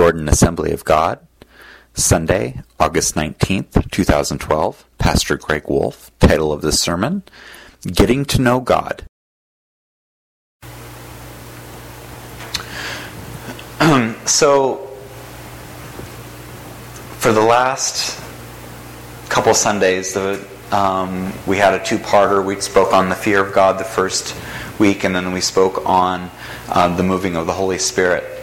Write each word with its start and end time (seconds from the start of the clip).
Jordan 0.00 0.30
Assembly 0.30 0.72
of 0.72 0.82
God, 0.82 1.18
Sunday, 1.92 2.62
August 2.78 3.16
19th, 3.16 3.90
2012. 3.90 4.86
Pastor 4.96 5.36
Greg 5.36 5.68
Wolf. 5.68 6.10
Title 6.18 6.54
of 6.54 6.62
the 6.62 6.72
sermon 6.72 7.22
Getting 7.82 8.24
to 8.24 8.40
Know 8.40 8.60
God. 8.60 9.04
so, 14.26 14.76
for 17.18 17.32
the 17.32 17.42
last 17.42 18.18
couple 19.28 19.52
Sundays, 19.52 20.14
the, 20.14 20.42
um, 20.72 21.30
we 21.46 21.58
had 21.58 21.74
a 21.74 21.84
two 21.84 21.98
parter. 21.98 22.42
We 22.42 22.58
spoke 22.62 22.94
on 22.94 23.10
the 23.10 23.14
fear 23.14 23.44
of 23.44 23.52
God 23.52 23.78
the 23.78 23.84
first 23.84 24.34
week, 24.78 25.04
and 25.04 25.14
then 25.14 25.32
we 25.32 25.42
spoke 25.42 25.84
on 25.84 26.30
uh, 26.70 26.96
the 26.96 27.02
moving 27.02 27.36
of 27.36 27.46
the 27.46 27.52
Holy 27.52 27.76
Spirit. 27.76 28.39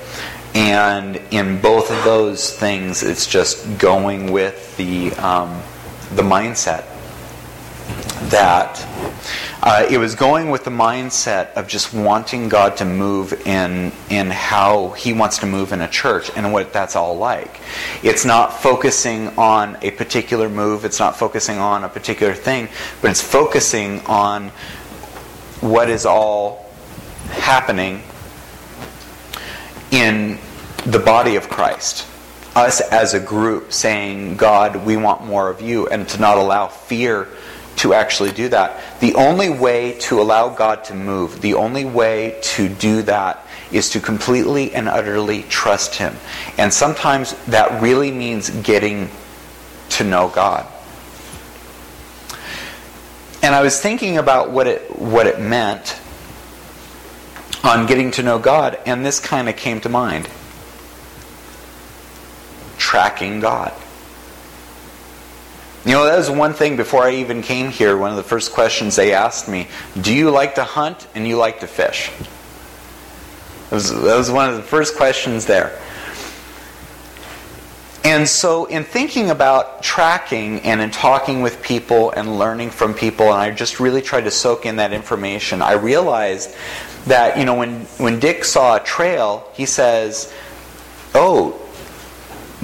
And 0.53 1.17
in 1.31 1.61
both 1.61 1.91
of 1.91 2.03
those 2.03 2.51
things, 2.51 3.03
it's 3.03 3.27
just 3.27 3.77
going 3.77 4.31
with 4.31 4.75
the, 4.77 5.11
um, 5.13 5.61
the 6.15 6.23
mindset 6.23 6.85
that 8.29 8.85
uh, 9.61 9.85
it 9.89 9.97
was 9.97 10.15
going 10.15 10.49
with 10.49 10.63
the 10.63 10.71
mindset 10.71 11.53
of 11.53 11.67
just 11.67 11.93
wanting 11.93 12.49
God 12.49 12.77
to 12.77 12.85
move 12.85 13.33
in 13.47 13.91
in 14.09 14.29
how 14.29 14.89
He 14.91 15.13
wants 15.13 15.39
to 15.39 15.45
move 15.45 15.71
in 15.71 15.81
a 15.81 15.87
church 15.87 16.29
and 16.35 16.53
what 16.53 16.73
that's 16.73 16.95
all 16.95 17.17
like. 17.17 17.59
It's 18.03 18.25
not 18.25 18.61
focusing 18.61 19.29
on 19.37 19.77
a 19.81 19.91
particular 19.91 20.49
move. 20.49 20.85
It's 20.85 20.99
not 20.99 21.17
focusing 21.17 21.57
on 21.57 21.83
a 21.83 21.89
particular 21.89 22.33
thing, 22.33 22.69
but 23.01 23.11
it's 23.11 23.21
focusing 23.21 24.01
on 24.05 24.49
what 25.61 25.89
is 25.89 26.05
all 26.05 26.65
happening 27.29 28.03
in 29.91 30.37
the 30.87 30.99
body 30.99 31.35
of 31.35 31.49
Christ. 31.49 32.07
Us 32.55 32.79
as 32.79 33.13
a 33.13 33.19
group 33.19 33.73
saying, 33.73 34.37
God, 34.37 34.85
we 34.85 34.95
want 34.95 35.25
more 35.25 35.49
of 35.49 35.61
you, 35.61 35.87
and 35.87 36.07
to 36.09 36.19
not 36.19 36.37
allow 36.37 36.67
fear 36.67 37.27
to 37.77 37.93
actually 37.93 38.31
do 38.31 38.49
that. 38.49 38.81
The 39.01 39.13
only 39.15 39.49
way 39.49 39.97
to 39.99 40.21
allow 40.21 40.49
God 40.49 40.85
to 40.85 40.95
move, 40.95 41.41
the 41.41 41.55
only 41.55 41.85
way 41.85 42.39
to 42.41 42.69
do 42.69 43.01
that 43.03 43.45
is 43.71 43.89
to 43.91 43.99
completely 43.99 44.73
and 44.73 44.87
utterly 44.87 45.43
trust 45.43 45.95
Him. 45.95 46.15
And 46.57 46.73
sometimes 46.73 47.33
that 47.45 47.81
really 47.81 48.11
means 48.11 48.49
getting 48.49 49.09
to 49.89 50.05
know 50.05 50.29
God. 50.29 50.65
And 53.43 53.53
I 53.53 53.61
was 53.61 53.79
thinking 53.79 54.17
about 54.17 54.51
what 54.51 54.67
it 54.67 54.97
what 54.97 55.27
it 55.27 55.39
meant 55.39 55.99
on 57.63 57.85
getting 57.85 58.11
to 58.11 58.23
know 58.23 58.39
God, 58.39 58.79
and 58.85 59.05
this 59.05 59.19
kind 59.19 59.49
of 59.49 59.57
came 59.57 59.81
to 59.81 59.89
mind. 59.89 60.27
Tracking 62.87 63.41
God. 63.41 63.73
You 65.83 65.91
know, 65.91 66.05
that 66.05 66.15
was 66.17 66.31
one 66.31 66.53
thing 66.53 66.77
before 66.77 67.03
I 67.03 67.15
even 67.15 67.41
came 67.41 67.69
here. 67.69 67.97
One 67.97 68.11
of 68.11 68.15
the 68.15 68.23
first 68.23 68.53
questions 68.53 68.95
they 68.95 69.11
asked 69.11 69.49
me 69.49 69.67
Do 69.99 70.13
you 70.13 70.31
like 70.31 70.55
to 70.55 70.63
hunt 70.63 71.05
and 71.13 71.27
you 71.27 71.35
like 71.35 71.59
to 71.59 71.67
fish? 71.67 72.09
That 73.69 73.75
was, 73.75 73.91
that 73.91 74.15
was 74.15 74.31
one 74.31 74.49
of 74.49 74.55
the 74.55 74.63
first 74.63 74.95
questions 74.95 75.45
there. 75.45 75.77
And 78.05 78.25
so, 78.25 78.63
in 78.67 78.85
thinking 78.85 79.31
about 79.31 79.83
tracking 79.83 80.61
and 80.61 80.79
in 80.79 80.89
talking 80.89 81.41
with 81.41 81.61
people 81.61 82.11
and 82.11 82.39
learning 82.39 82.69
from 82.69 82.93
people, 82.93 83.25
and 83.25 83.41
I 83.41 83.51
just 83.51 83.81
really 83.81 84.01
tried 84.01 84.23
to 84.23 84.31
soak 84.31 84.65
in 84.65 84.77
that 84.77 84.93
information, 84.93 85.61
I 85.61 85.73
realized 85.73 86.55
that, 87.07 87.37
you 87.37 87.43
know, 87.43 87.55
when, 87.55 87.81
when 87.97 88.21
Dick 88.21 88.45
saw 88.45 88.77
a 88.77 88.79
trail, 88.79 89.45
he 89.55 89.65
says, 89.65 90.33
Oh, 91.13 91.61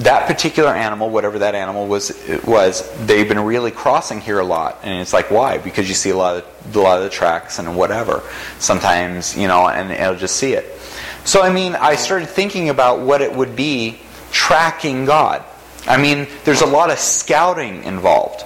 that 0.00 0.26
particular 0.26 0.70
animal, 0.70 1.10
whatever 1.10 1.38
that 1.40 1.54
animal 1.54 1.86
was, 1.86 2.12
was 2.44 2.90
they've 3.06 3.28
been 3.28 3.40
really 3.40 3.70
crossing 3.70 4.20
here 4.20 4.40
a 4.40 4.44
lot, 4.44 4.80
and 4.82 5.00
it's 5.00 5.12
like 5.12 5.30
why? 5.30 5.58
Because 5.58 5.88
you 5.88 5.94
see 5.94 6.10
a 6.10 6.16
lot 6.16 6.36
of 6.36 6.76
a 6.76 6.80
lot 6.80 6.98
of 6.98 7.04
the 7.04 7.10
tracks 7.10 7.58
and 7.58 7.76
whatever. 7.76 8.22
Sometimes 8.58 9.36
you 9.36 9.46
know, 9.46 9.68
and 9.68 9.92
it'll 9.92 10.16
just 10.16 10.36
see 10.36 10.54
it. 10.54 10.80
So 11.24 11.42
I 11.42 11.52
mean, 11.52 11.74
I 11.76 11.94
started 11.94 12.28
thinking 12.28 12.70
about 12.70 13.00
what 13.00 13.20
it 13.20 13.32
would 13.32 13.54
be 13.54 14.00
tracking 14.32 15.04
God. 15.04 15.44
I 15.86 16.00
mean, 16.00 16.26
there's 16.44 16.62
a 16.62 16.66
lot 16.66 16.90
of 16.90 16.98
scouting 16.98 17.84
involved. 17.84 18.44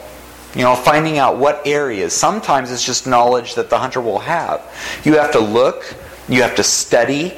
You 0.54 0.62
know, 0.62 0.74
finding 0.74 1.18
out 1.18 1.38
what 1.38 1.66
areas. 1.66 2.12
Sometimes 2.12 2.72
it's 2.72 2.84
just 2.84 3.06
knowledge 3.06 3.54
that 3.54 3.70
the 3.70 3.78
hunter 3.78 4.00
will 4.00 4.18
have. 4.18 4.62
You 5.04 5.16
have 5.18 5.32
to 5.32 5.40
look. 5.40 5.94
You 6.28 6.42
have 6.42 6.56
to 6.56 6.62
study. 6.62 7.34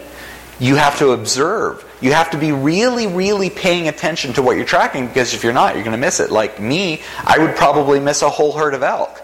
You 0.58 0.76
have 0.76 0.98
to 0.98 1.10
observe 1.10 1.84
you 2.00 2.12
have 2.12 2.30
to 2.30 2.38
be 2.38 2.52
really, 2.52 3.06
really 3.06 3.50
paying 3.50 3.88
attention 3.88 4.32
to 4.34 4.42
what 4.42 4.56
you're 4.56 4.66
tracking 4.66 5.06
because 5.06 5.34
if 5.34 5.44
you're 5.44 5.52
not, 5.52 5.74
you're 5.74 5.84
going 5.84 5.92
to 5.92 5.98
miss 5.98 6.20
it. 6.20 6.30
Like 6.30 6.58
me, 6.60 7.02
I 7.24 7.38
would 7.38 7.56
probably 7.56 8.00
miss 8.00 8.22
a 8.22 8.30
whole 8.30 8.52
herd 8.52 8.74
of 8.74 8.82
elk. 8.82 9.22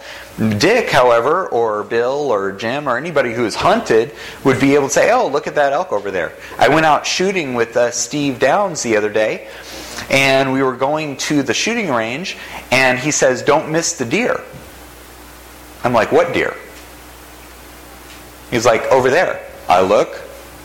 Dick, 0.59 0.91
however, 0.91 1.49
or 1.49 1.83
Bill 1.85 2.31
or 2.31 2.53
Jim 2.53 2.87
or 2.87 2.99
anybody 2.99 3.33
who 3.33 3.47
is 3.47 3.55
hunted 3.55 4.15
would 4.45 4.61
be 4.61 4.75
able 4.75 4.89
to 4.89 4.93
say, 4.93 5.11
oh, 5.11 5.29
look 5.29 5.47
at 5.47 5.55
that 5.55 5.73
elk 5.73 5.93
over 5.93 6.11
there. 6.11 6.35
I 6.59 6.69
went 6.69 6.85
out 6.85 7.07
shooting 7.07 7.55
with 7.55 7.75
uh, 7.75 7.91
Steve 7.91 8.39
Downs 8.39 8.83
the 8.83 8.99
other 8.99 9.11
day, 9.11 9.49
and 10.11 10.53
we 10.53 10.63
were 10.63 10.77
going 10.77 11.17
to 11.17 11.43
the 11.43 11.55
shooting 11.55 11.89
range, 11.89 12.37
and 12.71 12.99
he 12.99 13.11
says, 13.11 13.43
don't 13.43 13.73
miss 13.73 13.97
the 13.97 14.05
deer. 14.05 14.43
I'm 15.83 15.95
like, 15.95 16.13
what 16.13 16.35
deer? 16.35 16.55
He's 18.51 18.67
like, 18.67 18.83
over 18.93 19.09
there. 19.09 19.43
I 19.69 19.81
look, 19.81 20.21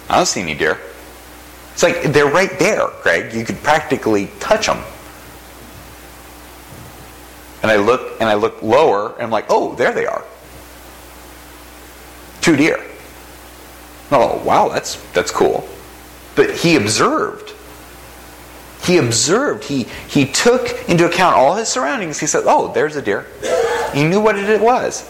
I 0.10 0.18
don't 0.18 0.26
see 0.26 0.42
any 0.42 0.54
deer. 0.54 0.80
It's 1.74 1.84
like 1.84 2.04
they're 2.14 2.30
right 2.30 2.58
there, 2.60 2.88
Greg. 3.02 3.34
You 3.34 3.46
could 3.46 3.62
practically 3.64 4.30
touch 4.40 4.68
them. 4.68 4.84
And 7.62 7.72
I 7.72 7.78
look 7.78 8.20
and 8.20 8.30
I 8.30 8.34
look 8.34 8.62
lower 8.62 9.14
and 9.14 9.24
I'm 9.24 9.30
like, 9.30 9.46
oh, 9.50 9.76
there 9.76 9.94
they 9.94 10.06
are. 10.06 10.24
Two 12.42 12.56
deer. 12.56 12.84
Oh, 14.12 14.42
wow, 14.44 14.68
that's 14.68 14.96
that's 15.14 15.32
cool. 15.32 15.68
But 16.36 16.52
he 16.56 16.76
observed. 16.76 17.54
He 18.84 18.98
observed. 18.98 19.64
He 19.64 19.84
he 20.08 20.26
took 20.26 20.90
into 20.90 21.06
account 21.06 21.36
all 21.36 21.56
his 21.56 21.70
surroundings. 21.70 22.20
He 22.20 22.26
said, 22.26 22.44
"Oh, 22.48 22.74
there's 22.74 22.96
a 22.96 23.02
deer." 23.02 23.28
He 23.94 24.04
knew 24.04 24.20
what 24.20 24.38
it 24.38 24.60
was 24.60 25.08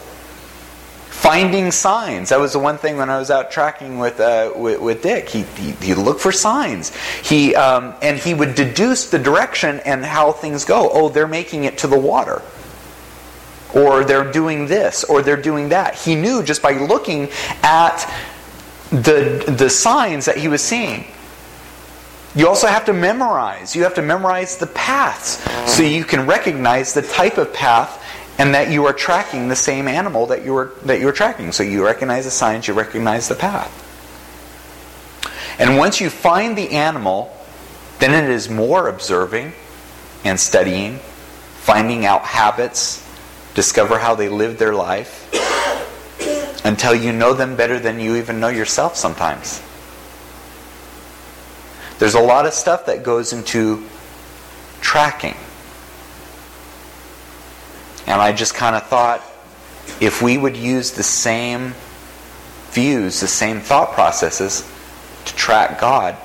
finding 1.22 1.70
signs. 1.70 2.30
That 2.30 2.40
was 2.40 2.52
the 2.52 2.58
one 2.58 2.78
thing 2.78 2.96
when 2.96 3.08
I 3.08 3.16
was 3.16 3.30
out 3.30 3.52
tracking 3.52 4.00
with 4.00 4.18
uh, 4.18 4.52
with, 4.56 4.80
with, 4.80 5.02
Dick. 5.02 5.28
He, 5.28 5.42
he, 5.80 5.94
looked 5.94 6.20
for 6.20 6.32
signs. 6.32 6.94
He 7.22 7.54
um, 7.54 7.94
and 8.02 8.18
he 8.18 8.34
would 8.34 8.56
deduce 8.56 9.08
the 9.08 9.20
direction 9.20 9.78
and 9.84 10.04
how 10.04 10.32
things 10.32 10.64
go. 10.64 10.90
Oh, 10.92 11.08
they're 11.08 11.28
making 11.28 11.62
it 11.62 11.78
to 11.78 11.86
the 11.86 11.98
water, 11.98 12.42
or 13.72 14.04
they're 14.04 14.32
doing 14.32 14.66
this, 14.66 15.04
or 15.04 15.22
they're 15.22 15.40
doing 15.40 15.68
that. 15.68 15.94
He 15.94 16.16
knew 16.16 16.42
just 16.42 16.60
by 16.60 16.72
looking 16.72 17.28
at 17.62 18.12
the 18.90 19.44
the 19.46 19.70
signs 19.70 20.24
that 20.24 20.36
he 20.36 20.48
was 20.48 20.60
seeing. 20.60 21.04
You 22.34 22.48
also 22.48 22.66
have 22.66 22.86
to 22.86 22.92
memorize. 22.92 23.76
You 23.76 23.84
have 23.84 23.94
to 23.94 24.02
memorize 24.02 24.56
the 24.56 24.66
paths 24.66 25.38
so 25.70 25.82
you 25.82 26.02
can 26.02 26.26
recognize 26.26 26.94
the 26.94 27.02
type 27.02 27.36
of 27.36 27.52
path 27.52 28.01
and 28.42 28.56
that 28.56 28.72
you 28.72 28.84
are 28.86 28.92
tracking 28.92 29.46
the 29.46 29.54
same 29.54 29.86
animal 29.86 30.26
that 30.26 30.44
you 30.44 30.52
were 30.52 30.72
that 30.84 30.98
you 30.98 31.06
were 31.06 31.12
tracking. 31.12 31.52
So 31.52 31.62
you 31.62 31.84
recognize 31.84 32.24
the 32.24 32.32
signs, 32.32 32.66
you 32.66 32.74
recognize 32.74 33.28
the 33.28 33.36
path. 33.36 33.70
And 35.60 35.78
once 35.78 36.00
you 36.00 36.10
find 36.10 36.58
the 36.58 36.70
animal, 36.70 37.32
then 38.00 38.24
it 38.24 38.28
is 38.28 38.50
more 38.50 38.88
observing 38.88 39.52
and 40.24 40.40
studying, 40.40 40.98
finding 41.54 42.04
out 42.04 42.22
habits, 42.22 43.08
discover 43.54 44.00
how 44.00 44.16
they 44.16 44.28
live 44.28 44.58
their 44.58 44.74
life 44.74 45.32
until 46.64 46.96
you 46.96 47.12
know 47.12 47.34
them 47.34 47.54
better 47.54 47.78
than 47.78 48.00
you 48.00 48.16
even 48.16 48.40
know 48.40 48.48
yourself 48.48 48.96
sometimes. 48.96 49.62
There's 52.00 52.14
a 52.14 52.20
lot 52.20 52.46
of 52.46 52.54
stuff 52.54 52.86
that 52.86 53.04
goes 53.04 53.32
into 53.32 53.86
tracking. 54.80 55.36
And 58.12 58.20
I 58.20 58.32
just 58.32 58.54
kind 58.54 58.76
of 58.76 58.86
thought 58.88 59.22
if 59.98 60.20
we 60.20 60.36
would 60.36 60.54
use 60.54 60.90
the 60.90 61.02
same 61.02 61.72
views, 62.70 63.20
the 63.20 63.26
same 63.26 63.60
thought 63.60 63.92
processes 63.92 64.70
to 65.24 65.34
track 65.34 65.80
God 65.80 66.18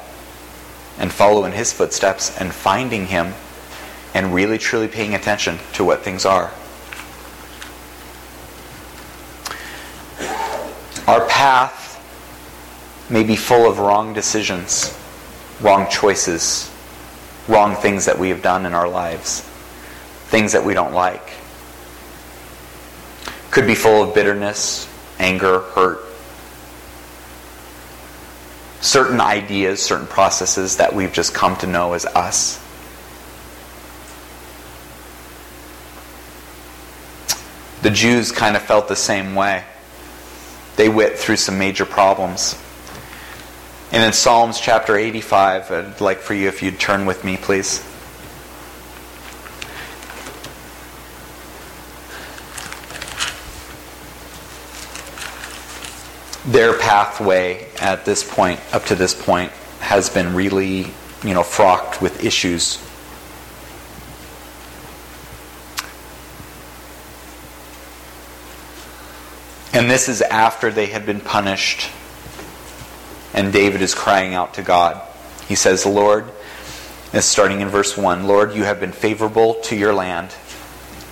and 0.99 1.09
follow 1.09 1.45
in 1.45 1.53
His 1.53 1.71
footsteps 1.71 2.37
and 2.41 2.51
finding 2.51 3.05
Him 3.05 3.33
and 4.13 4.33
really 4.33 4.57
truly 4.57 4.89
paying 4.89 5.15
attention 5.15 5.59
to 5.75 5.85
what 5.85 6.01
things 6.01 6.25
are. 6.25 6.51
Our 11.07 11.25
path 11.29 11.95
may 13.09 13.23
be 13.23 13.37
full 13.37 13.65
of 13.65 13.79
wrong 13.79 14.13
decisions, 14.13 14.93
wrong 15.61 15.87
choices, 15.89 16.69
wrong 17.47 17.77
things 17.77 18.03
that 18.03 18.19
we 18.19 18.27
have 18.27 18.41
done 18.41 18.65
in 18.65 18.73
our 18.73 18.89
lives, 18.89 19.39
things 20.27 20.51
that 20.51 20.65
we 20.65 20.73
don't 20.73 20.93
like 20.93 21.36
could 23.57 23.65
be 23.65 23.73
full 23.73 24.03
of 24.03 24.13
bitterness, 24.13 24.87
anger, 25.17 25.61
hurt. 25.61 25.97
certain 28.81 29.19
ideas, 29.19 29.81
certain 29.81 30.05
processes 30.05 30.77
that 30.77 30.93
we've 30.93 31.11
just 31.11 31.33
come 31.33 31.55
to 31.55 31.65
know 31.65 31.93
as 31.93 32.05
us. 32.05 32.63
The 37.81 37.89
Jews 37.89 38.31
kind 38.31 38.55
of 38.55 38.61
felt 38.61 38.87
the 38.89 38.95
same 38.95 39.33
way. 39.33 39.63
They 40.75 40.87
went 40.87 41.15
through 41.15 41.37
some 41.37 41.57
major 41.57 41.87
problems. 41.87 42.61
And 43.91 44.03
in 44.03 44.13
Psalms 44.13 44.59
chapter 44.59 44.95
85, 44.95 45.71
I'd 45.71 45.99
like 45.99 46.19
for 46.19 46.35
you 46.35 46.47
if 46.47 46.61
you'd 46.61 46.79
turn 46.79 47.07
with 47.07 47.23
me, 47.23 47.37
please. 47.37 47.83
Their 56.47 56.77
pathway 56.77 57.67
at 57.79 58.05
this 58.05 58.23
point, 58.23 58.59
up 58.73 58.85
to 58.85 58.95
this 58.95 59.13
point, 59.13 59.51
has 59.79 60.09
been 60.09 60.33
really, 60.33 60.87
you 61.23 61.33
know, 61.33 61.43
fraught 61.43 62.01
with 62.01 62.23
issues. 62.23 62.81
And 69.73 69.91
this 69.91 70.09
is 70.09 70.21
after 70.21 70.71
they 70.71 70.87
had 70.87 71.05
been 71.05 71.19
punished 71.19 71.89
and 73.33 73.53
David 73.53 73.83
is 73.83 73.93
crying 73.93 74.33
out 74.33 74.55
to 74.55 74.63
God. 74.63 74.99
He 75.47 75.53
says, 75.53 75.85
Lord, 75.85 76.25
and 77.13 77.23
starting 77.23 77.61
in 77.61 77.69
verse 77.69 77.95
1 77.95 78.25
Lord, 78.25 78.55
you 78.55 78.63
have 78.63 78.79
been 78.79 78.91
favorable 78.91 79.55
to 79.65 79.75
your 79.75 79.93
land. 79.93 80.33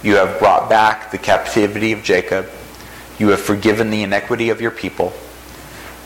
You 0.01 0.15
have 0.15 0.39
brought 0.39 0.67
back 0.67 1.11
the 1.11 1.19
captivity 1.19 1.91
of 1.91 2.01
Jacob. 2.01 2.49
You 3.19 3.29
have 3.29 3.39
forgiven 3.39 3.91
the 3.91 4.01
iniquity 4.01 4.49
of 4.49 4.59
your 4.59 4.71
people. 4.71 5.13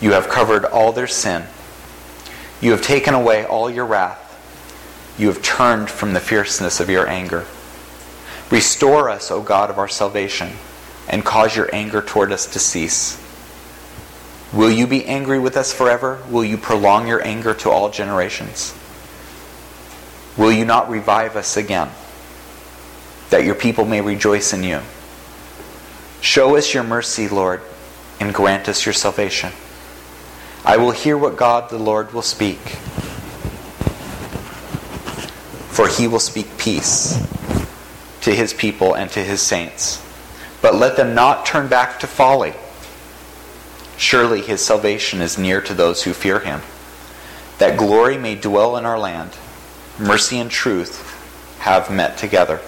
You 0.02 0.14
have 0.14 0.30
covered 0.30 0.66
all 0.66 0.92
their 0.92 1.08
sin. 1.08 1.44
You 2.62 2.72
have 2.72 2.82
taken 2.82 3.14
away 3.14 3.46
all 3.46 3.70
your 3.70 3.86
wrath. 3.86 4.26
You 5.18 5.28
have 5.28 5.42
turned 5.42 5.90
from 5.90 6.14
the 6.14 6.20
fierceness 6.20 6.80
of 6.80 6.90
your 6.90 7.08
anger. 7.08 7.46
Restore 8.50 9.10
us, 9.10 9.30
O 9.32 9.42
God 9.42 9.70
of 9.70 9.78
our 9.78 9.88
salvation, 9.88 10.52
and 11.08 11.26
cause 11.26 11.56
your 11.56 11.70
anger 11.74 12.02
toward 12.02 12.32
us 12.32 12.46
to 12.48 12.60
cease. 12.60 13.22
Will 14.54 14.72
you 14.72 14.88
be 14.88 15.06
angry 15.06 15.38
with 15.38 15.58
us 15.58 15.74
forever? 15.74 16.20
Will 16.30 16.44
you 16.44 16.58
prolong 16.58 17.08
your 17.08 17.26
anger 17.26 17.54
to 17.56 17.70
all 17.70 17.92
generations? 17.92 18.74
Will 20.38 20.52
you 20.52 20.66
not 20.66 20.90
revive 20.90 21.36
us 21.36 21.58
again, 21.58 21.90
that 23.30 23.44
your 23.44 23.56
people 23.56 23.86
may 23.86 24.02
rejoice 24.02 24.54
in 24.54 24.64
you? 24.64 24.82
Show 26.22 26.56
us 26.56 26.74
your 26.74 26.84
mercy, 26.84 27.28
Lord, 27.28 27.62
and 28.20 28.34
grant 28.34 28.68
us 28.70 28.86
your 28.86 28.94
salvation. 28.94 29.52
I 30.66 30.78
will 30.78 30.92
hear 30.92 31.18
what 31.18 31.38
God 31.38 31.70
the 31.70 31.78
Lord 31.78 32.14
will 32.14 32.22
speak, 32.22 32.60
for 35.70 35.88
he 35.88 36.08
will 36.08 36.20
speak 36.20 36.58
peace 36.58 37.18
to 38.22 38.36
his 38.36 38.54
people 38.54 38.94
and 38.94 39.10
to 39.12 39.24
his 39.24 39.42
saints. 39.42 40.04
But 40.62 40.76
let 40.76 40.98
them 40.98 41.16
not 41.16 41.46
turn 41.46 41.68
back 41.68 42.00
to 42.02 42.08
folly 42.08 42.54
Surely 44.00 44.40
his 44.40 44.66
salvation 44.66 45.20
is 45.20 45.38
near 45.38 45.60
to 45.60 45.74
those 45.74 46.04
who 46.04 46.14
fear 46.14 46.40
him. 46.40 46.62
That 47.58 47.78
glory 47.78 48.18
may 48.18 48.36
dwell 48.36 48.78
in 48.78 48.86
our 48.86 48.98
land. 48.98 49.32
Mercy 50.00 50.40
and 50.40 50.50
truth 50.50 51.60
have 51.60 51.92
met 51.92 52.18
together. 52.18 52.62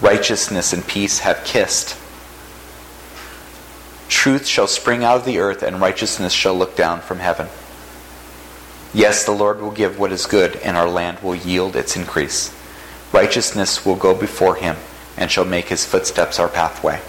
Righteousness 0.00 0.72
and 0.72 0.84
peace 0.84 1.20
have 1.20 1.44
kissed. 1.44 1.96
Truth 4.10 4.46
shall 4.46 4.66
spring 4.66 5.04
out 5.04 5.16
of 5.16 5.24
the 5.24 5.38
earth, 5.38 5.62
and 5.62 5.80
righteousness 5.80 6.32
shall 6.32 6.54
look 6.54 6.76
down 6.76 7.00
from 7.00 7.20
heaven. 7.20 7.48
Yes, 8.92 9.24
the 9.24 9.30
Lord 9.32 9.60
will 9.60 9.70
give 9.70 9.98
what 9.98 10.10
is 10.10 10.26
good, 10.26 10.56
and 10.56 10.76
our 10.76 10.88
land 10.88 11.20
will 11.20 11.36
yield 11.36 11.76
its 11.76 11.96
increase. 11.96 12.54
Righteousness 13.12 13.86
will 13.86 13.94
go 13.96 14.12
before 14.12 14.56
him, 14.56 14.76
and 15.16 15.30
shall 15.30 15.44
make 15.44 15.68
his 15.68 15.86
footsteps 15.86 16.40
our 16.40 16.48
pathway. 16.48 17.00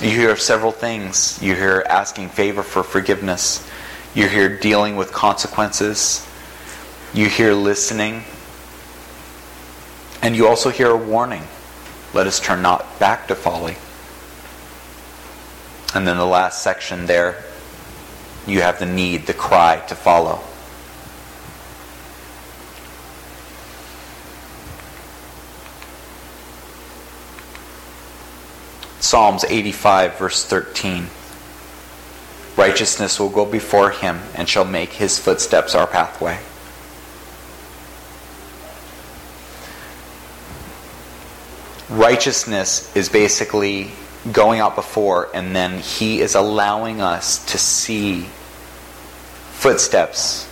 You 0.00 0.10
hear 0.16 0.34
several 0.36 0.72
things. 0.72 1.40
You 1.42 1.54
hear 1.54 1.84
asking 1.88 2.30
favor 2.30 2.62
for 2.62 2.82
forgiveness. 2.82 3.64
You 4.14 4.26
hear 4.26 4.58
dealing 4.58 4.96
with 4.96 5.12
consequences. 5.12 6.26
You 7.14 7.28
hear 7.28 7.52
listening. 7.52 8.24
And 10.22 10.36
you 10.36 10.46
also 10.46 10.70
hear 10.70 10.90
a 10.90 10.96
warning. 10.96 11.42
Let 12.14 12.28
us 12.28 12.38
turn 12.38 12.62
not 12.62 13.00
back 13.00 13.26
to 13.28 13.34
folly. 13.34 13.76
And 15.94 16.06
then 16.06 16.16
the 16.16 16.24
last 16.24 16.62
section 16.62 17.06
there, 17.06 17.42
you 18.46 18.62
have 18.62 18.78
the 18.78 18.86
need, 18.86 19.26
the 19.26 19.34
cry 19.34 19.82
to 19.88 19.94
follow. 19.96 20.40
Psalms 29.00 29.44
85, 29.44 30.16
verse 30.16 30.44
13. 30.44 31.08
Righteousness 32.56 33.18
will 33.18 33.28
go 33.28 33.44
before 33.44 33.90
him 33.90 34.20
and 34.34 34.48
shall 34.48 34.64
make 34.64 34.92
his 34.92 35.18
footsteps 35.18 35.74
our 35.74 35.86
pathway. 35.86 36.38
Righteousness 41.92 42.94
is 42.96 43.10
basically 43.10 43.90
going 44.32 44.60
out 44.60 44.76
before, 44.76 45.28
and 45.34 45.54
then 45.54 45.78
he 45.80 46.22
is 46.22 46.34
allowing 46.34 47.02
us 47.02 47.44
to 47.52 47.58
see 47.58 48.22
footsteps 49.52 50.48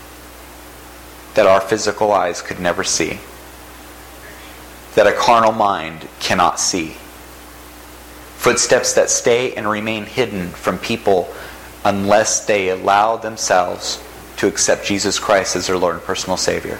that 1.35 1.47
our 1.47 1.63
physical 1.63 2.13
eyes 2.13 2.43
could 2.43 2.61
never 2.61 2.85
see, 2.85 3.19
that 4.97 5.07
a 5.07 5.13
carnal 5.13 5.53
mind 5.53 6.07
cannot 6.19 6.61
see. 6.61 6.89
Footsteps 8.37 8.93
that 8.93 9.09
stay 9.09 9.55
and 9.55 9.67
remain 9.67 10.05
hidden 10.05 10.49
from 10.49 10.77
people 10.77 11.33
unless 11.87 12.45
they 12.45 12.69
allow 12.69 13.17
themselves 13.17 14.03
to 14.37 14.47
accept 14.47 14.85
Jesus 14.85 15.19
Christ 15.19 15.57
as 15.57 15.69
their 15.69 15.79
Lord 15.79 15.95
and 15.95 16.05
personal 16.05 16.37
Savior. 16.37 16.79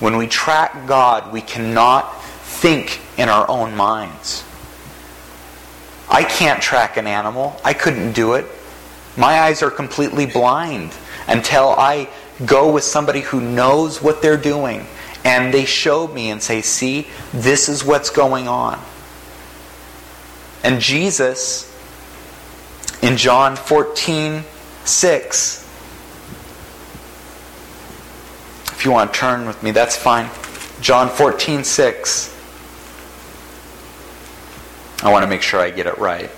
When 0.00 0.16
we 0.16 0.26
track 0.26 0.86
God, 0.86 1.32
we 1.32 1.40
cannot 1.40 2.22
think 2.22 3.00
in 3.16 3.28
our 3.28 3.48
own 3.48 3.76
minds. 3.76 4.44
I 6.08 6.24
can't 6.24 6.62
track 6.62 6.96
an 6.96 7.06
animal. 7.06 7.60
I 7.64 7.74
couldn't 7.74 8.12
do 8.12 8.34
it. 8.34 8.46
My 9.16 9.40
eyes 9.40 9.62
are 9.62 9.70
completely 9.70 10.26
blind 10.26 10.92
until 11.26 11.70
I 11.70 12.08
go 12.46 12.72
with 12.72 12.84
somebody 12.84 13.20
who 13.20 13.40
knows 13.40 14.00
what 14.00 14.22
they're 14.22 14.36
doing 14.36 14.86
and 15.24 15.52
they 15.52 15.64
show 15.64 16.06
me 16.06 16.30
and 16.30 16.42
say, 16.42 16.62
see, 16.62 17.08
this 17.32 17.68
is 17.68 17.84
what's 17.84 18.10
going 18.10 18.48
on. 18.48 18.80
And 20.62 20.80
Jesus, 20.80 21.64
in 23.02 23.16
John 23.16 23.56
14, 23.56 24.44
6, 24.84 25.67
if 28.78 28.84
you 28.84 28.92
want 28.92 29.12
to 29.12 29.18
turn 29.18 29.44
with 29.44 29.60
me, 29.60 29.72
that's 29.72 29.96
fine. 29.96 30.30
John 30.80 31.08
14, 31.08 31.64
6. 31.64 32.36
I 35.02 35.10
want 35.10 35.24
to 35.24 35.26
make 35.26 35.42
sure 35.42 35.58
I 35.58 35.70
get 35.70 35.88
it 35.88 35.98
right. 35.98 36.30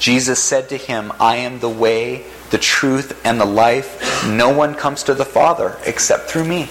Jesus 0.00 0.42
said 0.42 0.68
to 0.70 0.76
him, 0.76 1.12
I 1.20 1.36
am 1.36 1.60
the 1.60 1.68
way, 1.68 2.24
the 2.50 2.58
truth, 2.58 3.24
and 3.24 3.40
the 3.40 3.44
life. 3.44 4.26
No 4.26 4.48
one 4.48 4.74
comes 4.74 5.04
to 5.04 5.14
the 5.14 5.24
Father 5.24 5.78
except 5.86 6.28
through 6.28 6.46
me. 6.46 6.68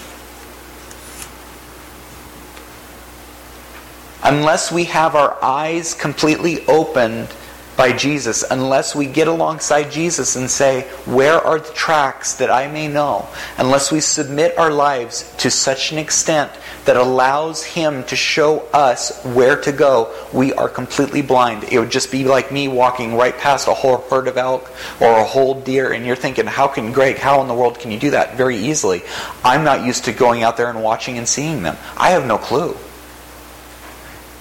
Unless 4.22 4.70
we 4.70 4.84
have 4.84 5.14
our 5.16 5.42
eyes 5.42 5.94
completely 5.94 6.66
opened 6.66 7.28
by 7.76 7.92
Jesus, 7.92 8.44
unless 8.50 8.94
we 8.94 9.06
get 9.06 9.28
alongside 9.28 9.90
Jesus 9.90 10.36
and 10.36 10.50
say, 10.50 10.82
Where 11.06 11.40
are 11.40 11.58
the 11.58 11.72
tracks 11.72 12.34
that 12.34 12.50
I 12.50 12.68
may 12.68 12.88
know? 12.88 13.26
Unless 13.58 13.90
we 13.90 14.00
submit 14.00 14.58
our 14.58 14.70
lives 14.70 15.34
to 15.38 15.50
such 15.50 15.92
an 15.92 15.98
extent 15.98 16.52
that 16.84 16.96
allows 16.96 17.64
Him 17.64 18.04
to 18.04 18.16
show 18.16 18.60
us 18.72 19.22
where 19.24 19.60
to 19.62 19.72
go, 19.72 20.14
we 20.32 20.52
are 20.52 20.68
completely 20.68 21.22
blind. 21.22 21.64
It 21.64 21.78
would 21.78 21.90
just 21.90 22.12
be 22.12 22.24
like 22.24 22.52
me 22.52 22.68
walking 22.68 23.16
right 23.16 23.36
past 23.36 23.68
a 23.68 23.74
whole 23.74 23.98
herd 24.10 24.28
of 24.28 24.36
elk 24.36 24.70
or 25.00 25.10
a 25.18 25.24
whole 25.24 25.60
deer, 25.60 25.92
and 25.92 26.04
you're 26.04 26.16
thinking, 26.16 26.46
how 26.46 26.68
can 26.68 26.92
Greg, 26.92 27.16
how 27.16 27.40
in 27.40 27.48
the 27.48 27.54
world 27.54 27.78
can 27.78 27.90
you 27.90 27.98
do 27.98 28.10
that? 28.10 28.36
Very 28.36 28.56
easily. 28.56 29.02
I'm 29.44 29.64
not 29.64 29.84
used 29.84 30.04
to 30.04 30.12
going 30.12 30.42
out 30.42 30.56
there 30.56 30.68
and 30.68 30.82
watching 30.82 31.16
and 31.18 31.28
seeing 31.28 31.62
them. 31.62 31.76
I 31.96 32.10
have 32.10 32.26
no 32.26 32.38
clue. 32.38 32.76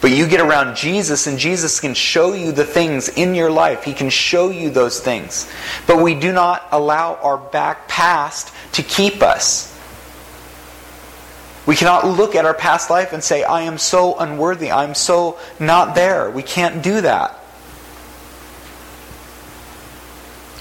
But 0.01 0.09
you 0.11 0.27
get 0.27 0.41
around 0.41 0.75
Jesus, 0.75 1.27
and 1.27 1.37
Jesus 1.37 1.79
can 1.79 1.93
show 1.93 2.33
you 2.33 2.51
the 2.51 2.65
things 2.65 3.07
in 3.07 3.35
your 3.35 3.51
life. 3.51 3.83
He 3.83 3.93
can 3.93 4.09
show 4.09 4.49
you 4.49 4.71
those 4.71 4.99
things. 4.99 5.49
But 5.85 6.01
we 6.01 6.15
do 6.15 6.31
not 6.33 6.67
allow 6.71 7.15
our 7.21 7.37
back 7.37 7.87
past 7.87 8.51
to 8.73 8.81
keep 8.81 9.21
us. 9.21 9.67
We 11.67 11.75
cannot 11.75 12.07
look 12.07 12.33
at 12.33 12.45
our 12.45 12.55
past 12.55 12.89
life 12.89 13.13
and 13.13 13.23
say, 13.23 13.43
I 13.43 13.61
am 13.61 13.77
so 13.77 14.17
unworthy. 14.17 14.71
I'm 14.71 14.95
so 14.95 15.37
not 15.59 15.93
there. 15.93 16.31
We 16.31 16.41
can't 16.41 16.81
do 16.81 17.01
that. 17.01 17.37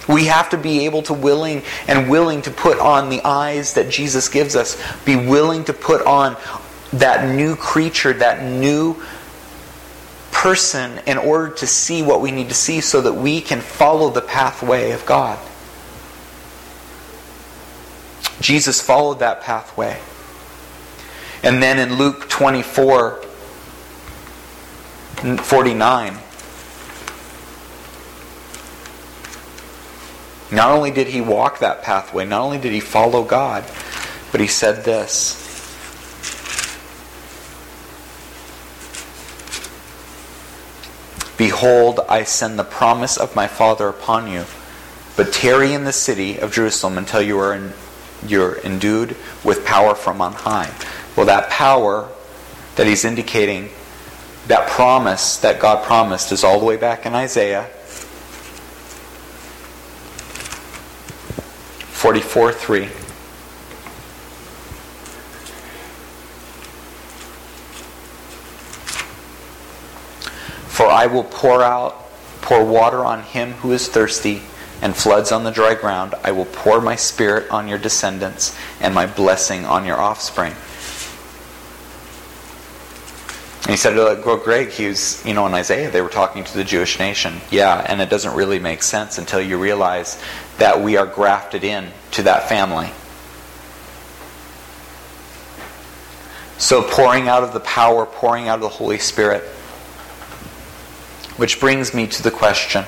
We 0.06 0.26
have 0.26 0.50
to 0.50 0.58
be 0.58 0.84
able 0.84 1.02
to 1.04 1.14
willing 1.14 1.62
and 1.88 2.10
willing 2.10 2.42
to 2.42 2.50
put 2.50 2.78
on 2.78 3.08
the 3.08 3.22
eyes 3.24 3.74
that 3.74 3.88
Jesus 3.88 4.28
gives 4.28 4.54
us. 4.54 4.76
Be 5.04 5.16
willing 5.16 5.64
to 5.64 5.72
put 5.72 6.04
on 6.04 6.36
that 6.92 7.34
new 7.34 7.56
creature, 7.56 8.12
that 8.14 8.42
new 8.42 9.00
person 10.40 10.98
in 11.06 11.18
order 11.18 11.52
to 11.52 11.66
see 11.66 12.00
what 12.02 12.22
we 12.22 12.30
need 12.30 12.48
to 12.48 12.54
see 12.54 12.80
so 12.80 13.02
that 13.02 13.12
we 13.12 13.42
can 13.42 13.60
follow 13.60 14.08
the 14.08 14.22
pathway 14.22 14.90
of 14.92 15.04
God. 15.04 15.38
Jesus 18.40 18.80
followed 18.80 19.18
that 19.18 19.42
pathway. 19.42 20.00
And 21.42 21.62
then 21.62 21.78
in 21.78 21.98
Luke 21.98 22.26
24 22.30 23.22
49, 25.42 26.18
not 30.50 30.70
only 30.70 30.90
did 30.90 31.08
he 31.08 31.20
walk 31.20 31.58
that 31.58 31.82
pathway, 31.82 32.24
not 32.24 32.40
only 32.40 32.56
did 32.56 32.72
he 32.72 32.80
follow 32.80 33.24
God, 33.24 33.62
but 34.32 34.40
he 34.40 34.46
said 34.46 34.86
this. 34.86 35.49
Behold, 41.40 42.00
I 42.06 42.24
send 42.24 42.58
the 42.58 42.64
promise 42.64 43.16
of 43.16 43.34
my 43.34 43.46
Father 43.46 43.88
upon 43.88 44.30
you, 44.30 44.44
but 45.16 45.32
tarry 45.32 45.72
in 45.72 45.84
the 45.84 45.92
city 45.92 46.36
of 46.38 46.52
Jerusalem 46.52 46.98
until 46.98 47.22
you 47.22 47.38
are 47.38 47.54
in, 47.54 47.72
you're 48.26 48.58
endued 48.58 49.16
with 49.42 49.64
power 49.64 49.94
from 49.94 50.20
on 50.20 50.34
high. 50.34 50.70
Well, 51.16 51.24
that 51.24 51.48
power 51.48 52.10
that 52.76 52.86
he's 52.86 53.06
indicating, 53.06 53.70
that 54.48 54.68
promise 54.68 55.38
that 55.38 55.58
God 55.58 55.82
promised, 55.82 56.30
is 56.30 56.44
all 56.44 56.60
the 56.60 56.66
way 56.66 56.76
back 56.76 57.06
in 57.06 57.14
Isaiah 57.14 57.64
44 61.94 62.52
3. 62.52 62.88
I 70.90 71.06
will 71.06 71.24
pour 71.24 71.62
out, 71.62 71.96
pour 72.42 72.64
water 72.64 73.04
on 73.04 73.22
him 73.22 73.52
who 73.52 73.72
is 73.72 73.88
thirsty, 73.88 74.42
and 74.82 74.96
floods 74.96 75.30
on 75.30 75.44
the 75.44 75.50
dry 75.50 75.74
ground. 75.74 76.14
I 76.24 76.32
will 76.32 76.46
pour 76.46 76.80
my 76.80 76.96
spirit 76.96 77.50
on 77.50 77.68
your 77.68 77.78
descendants, 77.78 78.56
and 78.80 78.94
my 78.94 79.06
blessing 79.06 79.64
on 79.64 79.84
your 79.84 79.98
offspring. 79.98 80.54
And 83.62 83.70
he 83.70 83.76
said, 83.76 83.96
uh, 83.98 84.20
well, 84.24 84.38
Greg, 84.38 84.70
he 84.70 84.88
was, 84.88 85.24
you 85.24 85.34
know, 85.34 85.46
in 85.46 85.54
Isaiah, 85.54 85.90
they 85.90 86.00
were 86.00 86.08
talking 86.08 86.44
to 86.44 86.54
the 86.56 86.64
Jewish 86.64 86.98
nation. 86.98 87.40
Yeah, 87.50 87.84
and 87.86 88.00
it 88.00 88.08
doesn't 88.08 88.34
really 88.34 88.58
make 88.58 88.82
sense 88.82 89.18
until 89.18 89.40
you 89.40 89.58
realize 89.58 90.20
that 90.58 90.80
we 90.80 90.96
are 90.96 91.06
grafted 91.06 91.62
in 91.62 91.88
to 92.12 92.22
that 92.22 92.48
family. 92.48 92.90
So 96.58 96.82
pouring 96.82 97.28
out 97.28 97.42
of 97.42 97.52
the 97.52 97.60
power, 97.60 98.06
pouring 98.06 98.48
out 98.48 98.56
of 98.56 98.62
the 98.62 98.68
Holy 98.68 98.98
Spirit. 98.98 99.44
Which 101.40 101.58
brings 101.58 101.94
me 101.94 102.06
to 102.06 102.22
the 102.22 102.30
question 102.30 102.84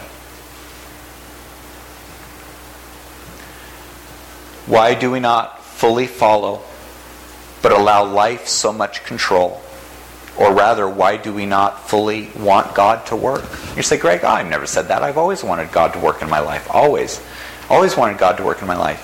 why 4.67 4.93
do 4.93 5.11
we 5.11 5.21
not 5.21 5.65
fully 5.65 6.07
follow, 6.07 6.61
but 7.63 7.73
allow 7.73 8.05
life 8.05 8.49
so 8.49 8.71
much 8.71 9.05
control? 9.05 9.63
Or 10.37 10.53
rather, 10.53 10.87
why 10.87 11.17
do 11.17 11.33
we 11.33 11.47
not 11.47 11.89
fully 11.89 12.29
want 12.37 12.75
God 12.75 13.07
to 13.07 13.17
work? 13.17 13.43
You 13.75 13.83
say, 13.83 13.97
Greg, 13.97 14.23
I've 14.23 14.51
never 14.51 14.67
said 14.67 14.89
that. 14.89 15.03
I've 15.03 15.17
always 15.17 15.43
wanted 15.43 15.73
God 15.73 15.95
to 15.95 15.99
work 15.99 16.21
in 16.21 16.29
my 16.29 16.41
life. 16.41 16.69
Always. 16.71 17.23
Always 17.71 17.97
wanted 17.97 18.19
God 18.19 18.37
to 18.37 18.45
work 18.45 18.61
in 18.61 18.69
my 18.69 18.77
life. 18.77 19.01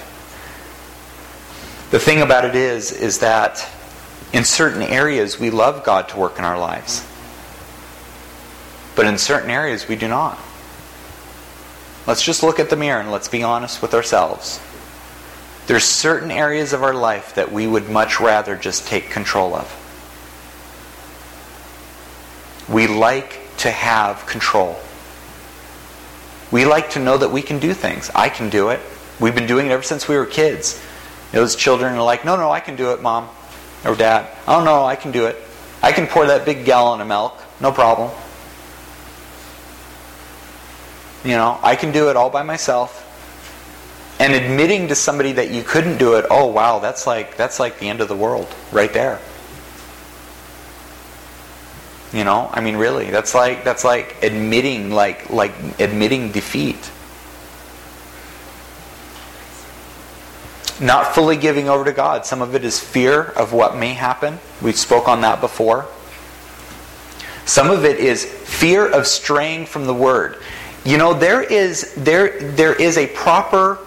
The 1.91 1.99
thing 1.99 2.21
about 2.21 2.45
it 2.45 2.55
is, 2.55 2.93
is 2.93 3.21
that 3.21 3.67
in 4.35 4.45
certain 4.45 4.83
areas 4.83 5.41
we 5.41 5.49
love 5.49 5.85
God 5.85 6.11
to 6.11 6.19
work 6.19 6.39
in 6.39 6.45
our 6.45 6.59
lives. 6.59 7.08
But 8.99 9.07
in 9.07 9.17
certain 9.17 9.49
areas, 9.49 9.87
we 9.87 9.95
do 9.95 10.09
not. 10.09 10.37
Let's 12.05 12.21
just 12.21 12.43
look 12.43 12.59
at 12.59 12.69
the 12.69 12.75
mirror 12.75 13.01
and 13.01 13.13
let's 13.13 13.29
be 13.29 13.45
honest 13.45 13.81
with 13.81 13.95
ourselves. 13.95 14.59
There's 15.69 15.85
certain 15.85 16.33
areas 16.33 16.73
of 16.73 16.83
our 16.83 16.95
life 16.95 17.37
that 17.37 17.53
we 17.53 17.69
would 17.69 17.89
much 17.89 18.19
rather 18.19 18.57
just 18.57 18.89
take 18.89 19.09
control 19.09 19.55
of. 19.55 19.73
We 22.69 22.89
like 22.89 23.39
to 23.59 23.71
have 23.71 24.27
control. 24.27 24.77
We 26.51 26.65
like 26.65 26.91
to 26.91 26.99
know 26.99 27.19
that 27.19 27.31
we 27.31 27.41
can 27.41 27.61
do 27.61 27.75
things. 27.75 28.11
I 28.17 28.29
can 28.29 28.51
do 28.51 28.71
it. 28.71 28.81
We've 29.21 29.33
been 29.33 29.47
doing 29.47 29.67
it 29.67 29.71
ever 29.71 29.85
since 29.85 30.09
we 30.09 30.17
were 30.17 30.27
kids. 30.27 30.83
Those 31.31 31.55
children 31.55 31.95
are 31.95 32.03
like, 32.03 32.25
no, 32.25 32.35
no, 32.35 32.51
I 32.51 32.59
can 32.59 32.75
do 32.75 32.91
it, 32.91 33.01
mom 33.01 33.29
or 33.85 33.95
dad. 33.95 34.27
Oh, 34.49 34.65
no, 34.65 34.85
I 34.85 34.97
can 34.97 35.13
do 35.13 35.27
it. 35.27 35.37
I 35.85 35.93
can 35.93 36.09
pour 36.09 36.27
that 36.27 36.45
big 36.45 36.65
gallon 36.65 37.01
of 37.01 37.07
milk. 37.07 37.41
No 37.61 37.71
problem. 37.71 38.11
You 41.25 41.33
know, 41.33 41.59
I 41.63 41.77
can 41.77 41.93
do 41.93 42.11
it 42.11 42.17
all 42.17 42.31
by 42.31 42.43
myself. 42.43 43.05
And 44.21 44.33
admitting 44.33 44.89
to 44.89 44.95
somebody 44.95 45.33
that 45.33 45.51
you 45.51 45.63
couldn't 45.63 45.99
do 45.99 46.15
it, 46.15 46.27
oh 46.31 46.47
wow, 46.47 46.81
that's 46.81 47.07
like 47.07 47.37
that's 47.37 47.61
like 47.61 47.79
the 47.79 47.89
end 47.89 48.01
of 48.01 48.09
the 48.09 48.17
world 48.17 48.53
right 48.73 48.93
there. 48.93 49.21
You 52.13 52.25
know, 52.25 52.49
I 52.53 52.61
mean 52.61 52.77
really, 52.77 53.11
that's 53.11 53.35
like 53.35 53.63
that's 53.65 53.85
like 53.85 54.23
admitting 54.23 54.91
like 54.91 55.31
like 55.31 55.53
admitting 55.79 56.33
defeat. 56.33 56.91
Not 60.81 61.15
fully 61.15 61.37
giving 61.37 61.69
over 61.69 61.85
to 61.85 61.93
God. 61.93 62.25
Some 62.25 62.41
of 62.41 62.55
it 62.55 62.65
is 62.65 62.79
fear 62.81 63.23
of 63.23 63.53
what 63.53 63.77
may 63.77 63.95
happen. 63.95 64.39
We 64.63 64.73
spoke 64.73 65.09
on 65.09 65.21
that 65.23 65.41
before. 65.41 65.87
Some 67.47 67.71
of 67.71 67.85
it 67.85 67.99
is 67.99 68.25
fear 68.25 68.87
of 68.87 69.07
straying 69.07 69.67
from 69.67 69.87
the 69.87 69.95
word. 69.95 70.37
You 70.85 70.97
know, 70.97 71.13
there 71.13 71.43
is 71.43 71.95
there 71.97 72.39
there 72.39 72.75
is 72.75 72.97
a 72.99 73.07
proper 73.09 73.79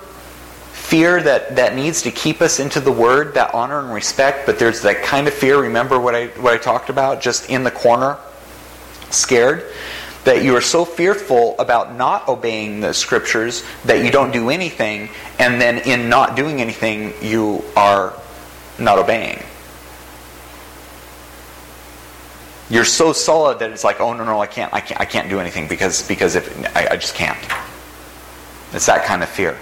fear 0.91 1.21
that, 1.21 1.55
that 1.55 1.73
needs 1.73 2.01
to 2.01 2.11
keep 2.11 2.41
us 2.41 2.59
into 2.59 2.81
the 2.81 2.91
word, 2.91 3.33
that 3.35 3.53
honor 3.53 3.79
and 3.79 3.93
respect, 3.93 4.45
but 4.45 4.59
there's 4.59 4.81
that 4.81 5.01
kind 5.01 5.25
of 5.25 5.33
fear, 5.33 5.57
remember 5.57 5.97
what 5.97 6.13
I 6.13 6.27
what 6.27 6.53
I 6.53 6.57
talked 6.57 6.89
about, 6.89 7.21
just 7.21 7.49
in 7.49 7.63
the 7.63 7.71
corner, 7.71 8.17
scared, 9.09 9.63
that 10.25 10.43
you 10.43 10.53
are 10.55 10.61
so 10.61 10.83
fearful 10.83 11.55
about 11.59 11.95
not 11.95 12.27
obeying 12.27 12.81
the 12.81 12.93
scriptures 12.93 13.63
that 13.85 14.03
you 14.03 14.11
don't 14.11 14.33
do 14.33 14.49
anything, 14.49 15.09
and 15.39 15.61
then 15.61 15.77
in 15.79 16.09
not 16.09 16.35
doing 16.35 16.59
anything 16.59 17.13
you 17.21 17.63
are 17.77 18.13
not 18.77 18.97
obeying. 18.99 19.41
You're 22.71 22.85
so 22.85 23.11
solid 23.11 23.59
that 23.59 23.69
it's 23.71 23.83
like, 23.83 23.99
oh 23.99 24.13
no 24.13 24.23
no, 24.23 24.41
I 24.41 24.47
can't, 24.47 24.73
I 24.73 24.79
can't, 24.79 25.01
I 25.01 25.05
can't 25.05 25.29
do 25.29 25.41
anything 25.41 25.67
because 25.67 26.07
because 26.07 26.35
if 26.35 26.75
I, 26.75 26.87
I 26.91 26.95
just 26.95 27.15
can't. 27.15 27.37
It's 28.71 28.85
that 28.85 29.03
kind 29.05 29.21
of 29.21 29.27
fear. 29.27 29.57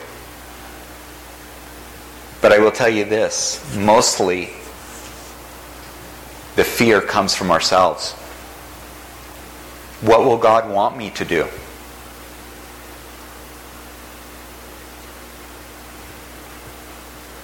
But 2.40 2.54
I 2.54 2.60
will 2.60 2.72
tell 2.72 2.88
you 2.88 3.06
this: 3.06 3.76
mostly, 3.76 4.52
the 6.56 6.64
fear 6.64 7.02
comes 7.02 7.34
from 7.34 7.50
ourselves. 7.50 8.14
What 10.02 10.24
will 10.24 10.38
God 10.38 10.70
want 10.70 10.96
me 10.96 11.10
to 11.10 11.26
do? 11.26 11.48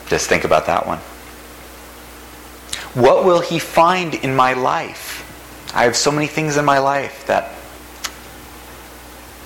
Just 0.08 0.30
think 0.30 0.44
about 0.44 0.68
that 0.68 0.86
one. 0.86 1.00
What 2.94 3.26
will 3.26 3.42
He 3.42 3.58
find 3.58 4.14
in 4.14 4.36
my 4.36 4.54
life? 4.54 5.24
I 5.76 5.84
have 5.84 5.96
so 5.96 6.10
many 6.12 6.28
things 6.28 6.56
in 6.58 6.66
my 6.66 6.80
life 6.80 7.28
that 7.28 7.54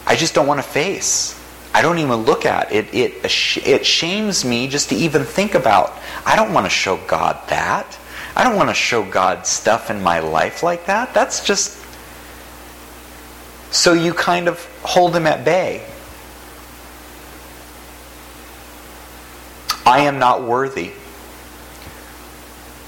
I 0.05 0.15
just 0.15 0.35
don't 0.35 0.47
want 0.47 0.59
to 0.59 0.67
face. 0.67 1.35
I 1.73 1.81
don't 1.81 1.97
even 1.97 2.17
look 2.17 2.45
at 2.45 2.71
it. 2.71 2.93
It 2.93 3.25
it 3.65 3.85
shames 3.85 4.45
me 4.45 4.67
just 4.67 4.89
to 4.89 4.95
even 4.95 5.23
think 5.23 5.55
about. 5.55 5.97
I 6.25 6.35
don't 6.35 6.53
want 6.53 6.65
to 6.65 6.69
show 6.69 6.97
God 7.07 7.37
that. 7.49 7.97
I 8.35 8.43
don't 8.43 8.55
want 8.55 8.69
to 8.69 8.75
show 8.75 9.03
God 9.03 9.45
stuff 9.45 9.89
in 9.89 10.01
my 10.01 10.19
life 10.19 10.63
like 10.63 10.85
that. 10.85 11.13
That's 11.13 11.43
just 11.43 11.77
so 13.71 13.93
you 13.93 14.13
kind 14.13 14.47
of 14.47 14.63
hold 14.83 15.15
him 15.15 15.27
at 15.27 15.43
bay. 15.43 15.85
I 19.85 20.01
am 20.01 20.19
not 20.19 20.43
worthy. 20.43 20.91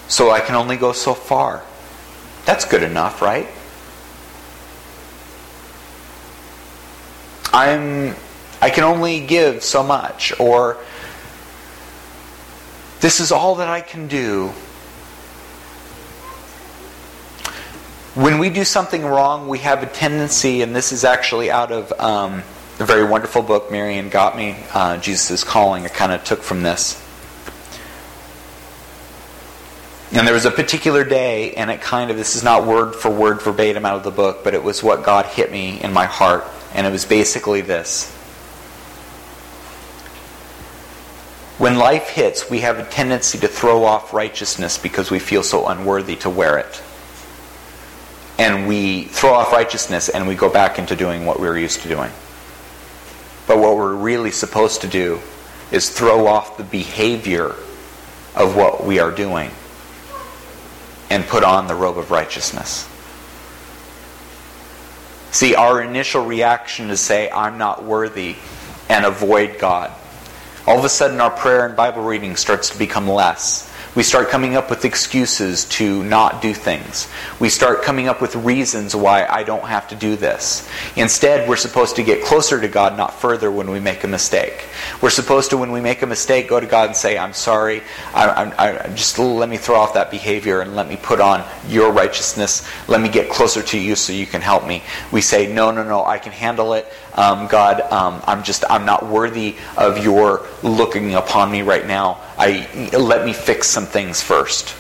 So 0.08 0.30
I 0.30 0.40
can 0.40 0.56
only 0.56 0.78
go 0.78 0.92
so 0.92 1.14
far. 1.14 1.64
That's 2.46 2.66
good 2.66 2.84
enough, 2.84 3.22
right? 3.22 3.48
I'm 7.54 8.16
I 8.62 8.70
can 8.70 8.84
only 8.84 9.26
give 9.26 9.64
so 9.64 9.84
much 9.84 10.32
or 10.40 10.78
this 13.00 13.20
is 13.20 13.32
all 13.32 13.56
that 13.56 13.68
I 13.68 13.82
can 13.82 14.08
do. 14.08 14.52
when 18.16 18.40
we 18.40 18.50
do 18.50 18.66
something 18.66 19.06
wrong, 19.06 19.48
we 19.48 19.60
have 19.60 19.84
a 19.84 19.86
tendency, 19.86 20.62
and 20.62 20.76
this 20.76 20.92
is 20.92 21.06
actually 21.06 21.50
out 21.50 21.72
of 21.72 21.94
um, 21.98 22.44
a 22.80 22.86
very 22.86 23.06
wonderful 23.06 23.42
book 23.42 23.72
Marion 23.72 24.10
got 24.10 24.36
me, 24.36 24.58
uh, 24.74 24.98
Jesus 24.98 25.46
Calling. 25.46 25.86
I 25.86 25.88
kind 25.88 26.12
of 26.12 26.24
took 26.24 26.42
from 26.42 26.62
this. 26.62 27.01
And 30.14 30.28
there 30.28 30.34
was 30.34 30.46
a 30.46 30.52
particular 30.52 31.06
day, 31.06 31.54
and 31.54 31.72
it 31.72 31.80
kind 31.82 32.12
of, 32.12 32.18
this 32.18 32.36
is 32.36 32.44
not 32.44 32.66
word 32.66 32.96
for 32.96 33.10
word 33.10 33.42
verbatim 33.42 33.86
out 33.86 33.96
of 33.96 34.04
the 34.04 34.12
book, 34.12 34.44
but 34.44 34.54
it 34.54 34.62
was 34.62 34.84
what 34.84 35.04
God 35.04 35.26
hit 35.26 35.52
me 35.52 35.82
in 35.82 35.94
my 35.94 36.06
heart. 36.06 36.44
And 36.74 36.86
it 36.86 36.92
was 36.92 37.06
basically 37.06 37.62
this 37.62 38.12
When 41.62 41.78
life 41.78 42.10
hits, 42.10 42.50
we 42.50 42.62
have 42.62 42.80
a 42.80 42.86
tendency 42.86 43.38
to 43.38 43.48
throw 43.48 43.84
off 43.84 44.14
righteousness 44.14 44.80
because 44.80 45.12
we 45.12 45.20
feel 45.20 45.44
so 45.44 45.68
unworthy 45.68 46.16
to 46.16 46.30
wear 46.32 46.58
it. 46.58 46.82
And 48.40 48.68
we 48.68 49.04
throw 49.04 49.36
off 49.36 49.52
righteousness 49.52 50.10
and 50.10 50.28
we 50.28 50.34
go 50.34 50.50
back 50.50 50.80
into 50.80 50.96
doing 50.96 51.24
what 51.24 51.40
we 51.40 51.48
were 51.48 51.60
used 51.60 51.82
to 51.82 51.88
doing. 51.88 52.10
But 53.46 53.60
what 53.60 53.76
we're 53.78 53.94
really 53.94 54.32
supposed 54.32 54.82
to 54.82 54.88
do 54.88 55.22
is 55.72 55.92
throw 55.92 56.26
off 56.26 56.58
the 56.58 56.64
behavior 56.64 57.56
of 58.36 58.56
what 58.56 58.84
we 58.84 58.98
are 58.98 59.12
doing 59.12 59.52
and 61.12 61.28
put 61.28 61.44
on 61.44 61.68
the 61.68 61.76
robe 61.76 61.98
of 61.98 62.10
righteousness. 62.10 62.88
See, 65.32 65.56
our 65.56 65.82
initial 65.82 66.26
reaction 66.26 66.90
is 66.90 67.02
say, 67.02 67.30
I'm 67.30 67.58
not 67.58 67.84
worthy, 67.84 68.38
and 68.88 69.06
avoid 69.06 69.60
God. 69.60 69.92
All 70.66 70.80
of 70.80 70.86
a 70.86 70.90
sudden, 70.90 71.20
our 71.20 71.30
prayer 71.30 71.66
and 71.66 71.76
Bible 71.76 72.04
reading 72.04 72.38
starts 72.38 72.70
to 72.70 72.80
become 72.80 73.10
less. 73.10 73.70
We 73.94 74.04
start 74.04 74.30
coming 74.30 74.56
up 74.56 74.70
with 74.70 74.86
excuses 74.86 75.66
to 75.66 76.02
not 76.06 76.42
do 76.42 76.54
things. 76.54 77.10
We 77.42 77.50
start 77.50 77.84
coming 77.84 78.08
up 78.08 78.22
with 78.22 78.38
reasons 78.38 78.96
why 78.96 79.26
I 79.26 79.44
don't 79.44 79.66
have 79.66 79.90
to 79.90 79.96
do 79.96 80.16
this. 80.16 80.66
Instead, 80.96 81.50
we're 81.50 81.58
supposed 81.58 81.98
to 81.98 82.04
get 82.04 82.24
closer 82.24 82.62
to 82.62 82.70
God, 82.70 82.96
not 82.96 83.14
further, 83.20 83.52
when 83.52 83.70
we 83.70 83.82
make 83.82 84.06
a 84.06 84.08
mistake. 84.08 84.66
We're 85.02 85.10
supposed 85.10 85.50
to, 85.50 85.58
when 85.58 85.74
we 85.74 85.82
make 85.82 86.04
a 86.04 86.08
mistake, 86.08 86.48
go 86.48 86.58
to 86.58 86.66
God 86.66 86.88
and 86.88 86.96
say, 86.96 87.18
I'm 87.18 87.34
sorry. 87.34 87.82
I, 88.14 88.30
I, 88.30 88.86
I, 88.86 88.88
just 88.96 89.20
let 89.20 89.50
me 89.50 89.58
throw 89.58 89.76
off 89.76 89.94
that 89.96 90.10
behavior 90.10 90.62
and 90.62 90.74
let 90.74 90.88
me 90.88 90.96
put 90.96 91.20
on 91.20 91.44
your 91.68 91.92
righteousness. 91.92 92.66
Let 92.88 93.02
me 93.02 93.10
get 93.10 93.30
closer 93.30 93.62
to 93.62 93.78
you 93.78 93.98
so 93.98 94.14
you 94.14 94.26
can 94.26 94.40
help 94.40 94.66
me. 94.66 94.84
We 95.12 95.20
say, 95.20 95.52
No, 95.52 95.70
no, 95.70 95.84
no, 95.84 96.06
I 96.06 96.18
can 96.18 96.32
handle 96.32 96.76
it. 96.76 96.88
Um, 97.14 97.48
God, 97.48 97.82
um, 97.92 98.22
I'm 98.26 98.42
just, 98.44 98.64
I'm 98.70 98.86
not 98.86 99.06
worthy 99.06 99.58
of 99.76 100.02
your 100.02 100.48
looking 100.64 101.16
upon 101.16 101.52
me 101.52 101.62
right 101.62 101.86
now. 101.86 102.22
I 102.44 102.68
let 102.98 103.24
me 103.24 103.34
fix 103.34 103.68
some 103.68 103.86
things 103.86 104.20
first. 104.20 104.74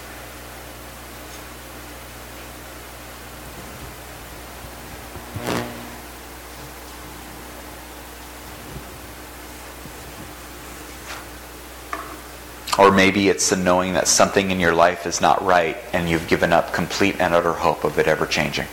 Or 12.79 12.89
maybe 12.89 13.29
it's 13.29 13.51
the 13.51 13.57
knowing 13.57 13.93
that 13.93 14.07
something 14.07 14.49
in 14.49 14.59
your 14.59 14.73
life 14.73 15.05
is 15.05 15.21
not 15.21 15.39
right 15.45 15.77
and 15.93 16.09
you've 16.09 16.27
given 16.27 16.51
up 16.51 16.73
complete 16.73 17.21
and 17.21 17.35
utter 17.35 17.53
hope 17.53 17.83
of 17.83 17.99
it 17.99 18.07
ever 18.07 18.25
changing. 18.25 18.65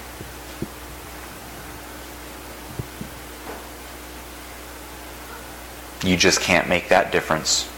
You 6.02 6.16
just 6.16 6.40
can't 6.40 6.71
make 6.71 6.88
that 6.88 7.12
difference 7.12 7.68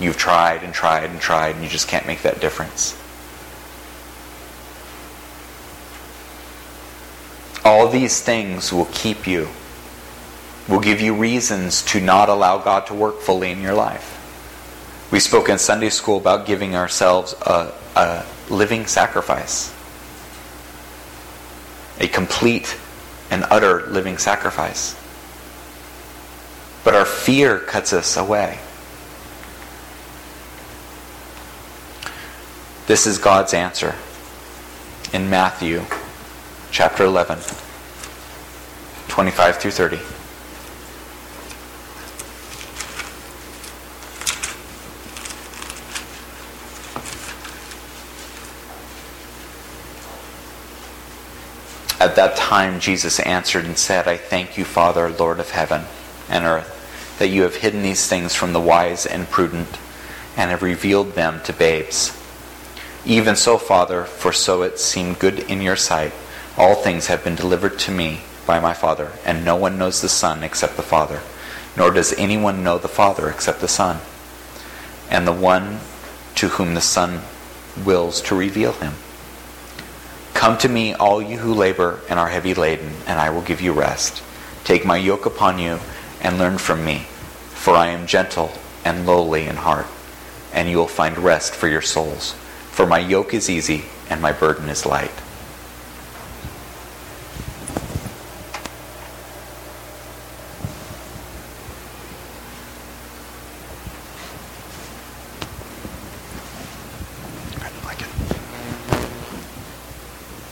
You've 0.00 0.16
tried 0.16 0.62
and 0.62 0.72
tried 0.72 1.10
and 1.10 1.20
tried, 1.20 1.54
and 1.56 1.62
you 1.62 1.68
just 1.68 1.86
can't 1.86 2.06
make 2.06 2.22
that 2.22 2.40
difference. 2.40 2.96
All 7.64 7.86
these 7.88 8.22
things 8.22 8.72
will 8.72 8.86
keep 8.86 9.26
you, 9.26 9.48
will 10.66 10.80
give 10.80 11.02
you 11.02 11.14
reasons 11.14 11.82
to 11.82 12.00
not 12.00 12.30
allow 12.30 12.56
God 12.56 12.86
to 12.86 12.94
work 12.94 13.20
fully 13.20 13.50
in 13.50 13.60
your 13.60 13.74
life. 13.74 14.16
We 15.12 15.20
spoke 15.20 15.50
in 15.50 15.58
Sunday 15.58 15.90
school 15.90 16.16
about 16.16 16.46
giving 16.46 16.74
ourselves 16.74 17.34
a, 17.42 17.72
a 17.94 18.24
living 18.48 18.86
sacrifice, 18.86 19.74
a 21.98 22.08
complete 22.08 22.74
and 23.30 23.44
utter 23.50 23.86
living 23.88 24.16
sacrifice. 24.16 24.96
But 26.84 26.94
our 26.94 27.04
fear 27.04 27.58
cuts 27.58 27.92
us 27.92 28.16
away. 28.16 28.58
This 32.90 33.06
is 33.06 33.18
God's 33.18 33.54
answer 33.54 33.94
in 35.12 35.30
Matthew 35.30 35.84
chapter 36.72 37.04
11, 37.04 37.38
25 39.06 39.56
through 39.58 39.70
30. 39.70 39.96
At 52.00 52.16
that 52.16 52.34
time, 52.34 52.80
Jesus 52.80 53.20
answered 53.20 53.66
and 53.66 53.78
said, 53.78 54.08
I 54.08 54.16
thank 54.16 54.58
you, 54.58 54.64
Father, 54.64 55.08
Lord 55.08 55.38
of 55.38 55.50
heaven 55.50 55.82
and 56.28 56.44
earth, 56.44 57.16
that 57.20 57.28
you 57.28 57.42
have 57.42 57.54
hidden 57.54 57.84
these 57.84 58.08
things 58.08 58.34
from 58.34 58.52
the 58.52 58.58
wise 58.58 59.06
and 59.06 59.30
prudent 59.30 59.78
and 60.36 60.50
have 60.50 60.64
revealed 60.64 61.12
them 61.12 61.40
to 61.44 61.52
babes. 61.52 62.19
Even 63.04 63.34
so, 63.34 63.56
Father, 63.56 64.04
for 64.04 64.32
so 64.32 64.62
it 64.62 64.78
seemed 64.78 65.18
good 65.18 65.40
in 65.40 65.62
your 65.62 65.76
sight, 65.76 66.12
all 66.56 66.74
things 66.74 67.06
have 67.06 67.24
been 67.24 67.34
delivered 67.34 67.78
to 67.78 67.90
me 67.90 68.20
by 68.46 68.60
my 68.60 68.74
Father, 68.74 69.12
and 69.24 69.44
no 69.44 69.56
one 69.56 69.78
knows 69.78 70.00
the 70.00 70.08
Son 70.08 70.42
except 70.42 70.76
the 70.76 70.82
Father, 70.82 71.20
nor 71.76 71.90
does 71.90 72.12
anyone 72.14 72.62
know 72.62 72.76
the 72.76 72.88
Father 72.88 73.30
except 73.30 73.60
the 73.60 73.68
Son, 73.68 74.00
and 75.08 75.26
the 75.26 75.32
one 75.32 75.80
to 76.34 76.48
whom 76.48 76.74
the 76.74 76.80
Son 76.80 77.22
wills 77.84 78.20
to 78.20 78.34
reveal 78.34 78.72
him. 78.72 78.92
Come 80.34 80.58
to 80.58 80.68
me, 80.68 80.94
all 80.94 81.22
you 81.22 81.38
who 81.38 81.54
labor 81.54 82.00
and 82.08 82.18
are 82.18 82.28
heavy 82.28 82.54
laden, 82.54 82.92
and 83.06 83.18
I 83.18 83.30
will 83.30 83.42
give 83.42 83.60
you 83.60 83.72
rest. 83.72 84.22
Take 84.64 84.84
my 84.84 84.96
yoke 84.96 85.26
upon 85.26 85.58
you 85.58 85.80
and 86.20 86.38
learn 86.38 86.58
from 86.58 86.84
me, 86.84 87.06
for 87.50 87.74
I 87.74 87.88
am 87.88 88.06
gentle 88.06 88.52
and 88.84 89.06
lowly 89.06 89.46
in 89.46 89.56
heart, 89.56 89.86
and 90.52 90.68
you 90.68 90.76
will 90.76 90.88
find 90.88 91.16
rest 91.18 91.54
for 91.54 91.68
your 91.68 91.82
souls. 91.82 92.34
For 92.72 92.86
my 92.86 92.98
yoke 92.98 93.34
is 93.34 93.50
easy 93.50 93.84
and 94.08 94.20
my 94.22 94.32
burden 94.32 94.68
is 94.68 94.86
light. 94.86 95.10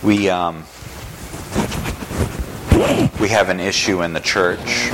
We 0.02 0.30
um, 0.30 0.64
we 3.20 3.28
have 3.28 3.48
an 3.48 3.60
issue 3.60 4.02
in 4.02 4.12
the 4.12 4.20
church 4.20 4.90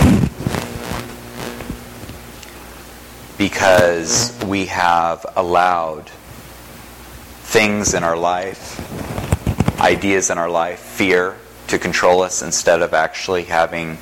because 3.37 4.37
we 4.47 4.67
have 4.67 5.27
allowed 5.37 6.11
things 7.55 7.95
in 7.95 8.03
our 8.03 8.17
life, 8.17 8.81
ideas 9.81 10.29
in 10.29 10.39
our 10.39 10.51
life, 10.51 10.81
fear 10.81 11.37
to 11.69 11.79
control 11.79 12.21
us 12.21 12.43
instead 12.43 12.83
of 12.83 12.93
actually 12.93 13.45
having 13.45 13.93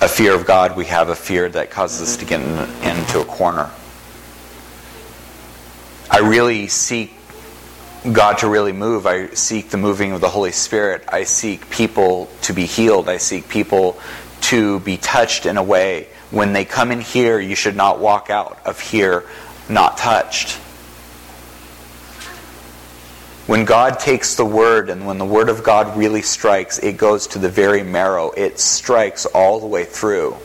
a 0.00 0.08
fear 0.08 0.34
of 0.34 0.44
God, 0.44 0.76
we 0.76 0.86
have 0.86 1.08
a 1.08 1.14
fear 1.14 1.48
that 1.48 1.70
causes 1.70 2.02
us 2.02 2.16
to 2.16 2.24
get 2.24 2.40
in, 2.40 2.48
into 2.82 3.20
a 3.20 3.24
corner. 3.24 3.70
I 6.10 6.18
really 6.18 6.66
seek 6.66 7.14
God 8.10 8.38
to 8.38 8.48
really 8.48 8.72
move. 8.72 9.06
I 9.06 9.28
seek 9.28 9.70
the 9.70 9.76
moving 9.76 10.10
of 10.10 10.20
the 10.20 10.28
Holy 10.28 10.50
Spirit. 10.50 11.04
I 11.06 11.22
seek 11.22 11.70
people 11.70 12.28
to 12.42 12.52
be 12.52 12.66
healed. 12.66 13.08
I 13.08 13.18
seek 13.18 13.48
people 13.48 14.00
to 14.40 14.80
be 14.80 14.96
touched 14.96 15.46
in 15.46 15.58
a 15.58 15.62
way. 15.62 16.08
When 16.32 16.52
they 16.54 16.64
come 16.64 16.90
in 16.90 17.00
here, 17.00 17.38
you 17.38 17.54
should 17.54 17.76
not 17.76 18.00
walk 18.00 18.30
out 18.30 18.58
of 18.66 18.80
here 18.80 19.22
not 19.68 19.96
touched. 19.96 20.58
When 23.46 23.64
God 23.64 24.00
takes 24.00 24.34
the 24.34 24.44
word 24.44 24.90
and 24.90 25.06
when 25.06 25.18
the 25.18 25.24
word 25.24 25.48
of 25.48 25.62
God 25.62 25.96
really 25.96 26.22
strikes, 26.22 26.80
it 26.80 26.96
goes 26.96 27.28
to 27.28 27.38
the 27.38 27.48
very 27.48 27.84
marrow. 27.84 28.32
It 28.32 28.58
strikes 28.58 29.24
all 29.24 29.60
the 29.60 29.68
way 29.68 29.84
through. 29.84 30.36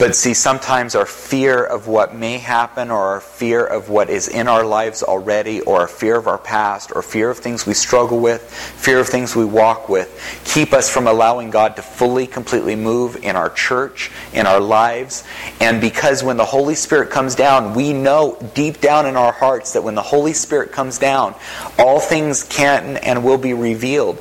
But 0.00 0.16
see, 0.16 0.32
sometimes 0.32 0.94
our 0.94 1.04
fear 1.04 1.62
of 1.62 1.86
what 1.86 2.14
may 2.14 2.38
happen, 2.38 2.90
or 2.90 2.96
our 2.96 3.20
fear 3.20 3.66
of 3.66 3.90
what 3.90 4.08
is 4.08 4.28
in 4.28 4.48
our 4.48 4.64
lives 4.64 5.02
already, 5.02 5.60
or 5.60 5.82
our 5.82 5.86
fear 5.86 6.16
of 6.16 6.26
our 6.26 6.38
past, 6.38 6.90
or 6.94 7.02
fear 7.02 7.28
of 7.28 7.36
things 7.36 7.66
we 7.66 7.74
struggle 7.74 8.18
with, 8.18 8.42
fear 8.50 9.00
of 9.00 9.08
things 9.10 9.36
we 9.36 9.44
walk 9.44 9.90
with, 9.90 10.40
keep 10.46 10.72
us 10.72 10.88
from 10.88 11.06
allowing 11.06 11.50
God 11.50 11.76
to 11.76 11.82
fully, 11.82 12.26
completely 12.26 12.76
move 12.76 13.22
in 13.22 13.36
our 13.36 13.50
church, 13.50 14.10
in 14.32 14.46
our 14.46 14.58
lives. 14.58 15.22
And 15.60 15.82
because 15.82 16.24
when 16.24 16.38
the 16.38 16.46
Holy 16.46 16.76
Spirit 16.76 17.10
comes 17.10 17.34
down, 17.34 17.74
we 17.74 17.92
know 17.92 18.38
deep 18.54 18.80
down 18.80 19.04
in 19.04 19.16
our 19.16 19.32
hearts 19.32 19.74
that 19.74 19.82
when 19.82 19.96
the 19.96 20.02
Holy 20.02 20.32
Spirit 20.32 20.72
comes 20.72 20.98
down, 20.98 21.34
all 21.78 22.00
things 22.00 22.42
can 22.44 22.96
and 22.96 23.22
will 23.22 23.36
be 23.36 23.52
revealed. 23.52 24.18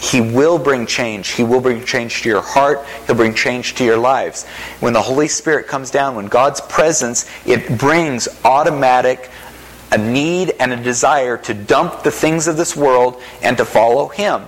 He 0.00 0.22
will 0.22 0.58
bring 0.58 0.86
change. 0.86 1.28
He 1.28 1.44
will 1.44 1.60
bring 1.60 1.84
change 1.84 2.22
to 2.22 2.28
your 2.28 2.40
heart. 2.40 2.84
He'll 3.06 3.16
bring 3.16 3.34
change 3.34 3.74
to 3.76 3.84
your 3.84 3.98
lives. 3.98 4.46
When 4.80 4.94
the 4.94 5.02
Holy 5.02 5.28
Spirit 5.28 5.66
comes 5.68 5.90
down, 5.90 6.16
when 6.16 6.26
God's 6.26 6.62
presence, 6.62 7.30
it 7.44 7.78
brings 7.78 8.26
automatic 8.42 9.30
a 9.92 9.98
need 9.98 10.54
and 10.58 10.72
a 10.72 10.76
desire 10.76 11.36
to 11.36 11.52
dump 11.52 12.02
the 12.02 12.10
things 12.10 12.48
of 12.48 12.56
this 12.56 12.74
world 12.74 13.20
and 13.42 13.58
to 13.58 13.64
follow 13.66 14.08
Him. 14.08 14.42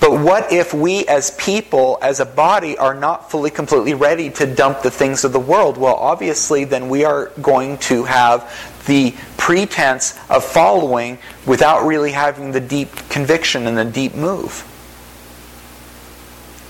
But 0.00 0.20
what 0.20 0.52
if 0.52 0.74
we 0.74 1.06
as 1.06 1.30
people, 1.32 1.98
as 2.02 2.20
a 2.20 2.26
body, 2.26 2.76
are 2.76 2.94
not 2.94 3.30
fully, 3.30 3.50
completely 3.50 3.94
ready 3.94 4.30
to 4.30 4.46
dump 4.46 4.82
the 4.82 4.90
things 4.90 5.24
of 5.24 5.32
the 5.32 5.40
world? 5.40 5.76
Well, 5.76 5.96
obviously, 5.96 6.64
then 6.64 6.88
we 6.88 7.04
are 7.04 7.26
going 7.40 7.78
to 7.78 8.04
have 8.04 8.52
the 8.86 9.14
pretense 9.48 10.14
of 10.28 10.44
following 10.44 11.16
without 11.46 11.86
really 11.86 12.12
having 12.12 12.52
the 12.52 12.60
deep 12.60 12.90
conviction 13.08 13.66
and 13.66 13.78
the 13.78 13.84
deep 13.86 14.14
move. 14.14 14.62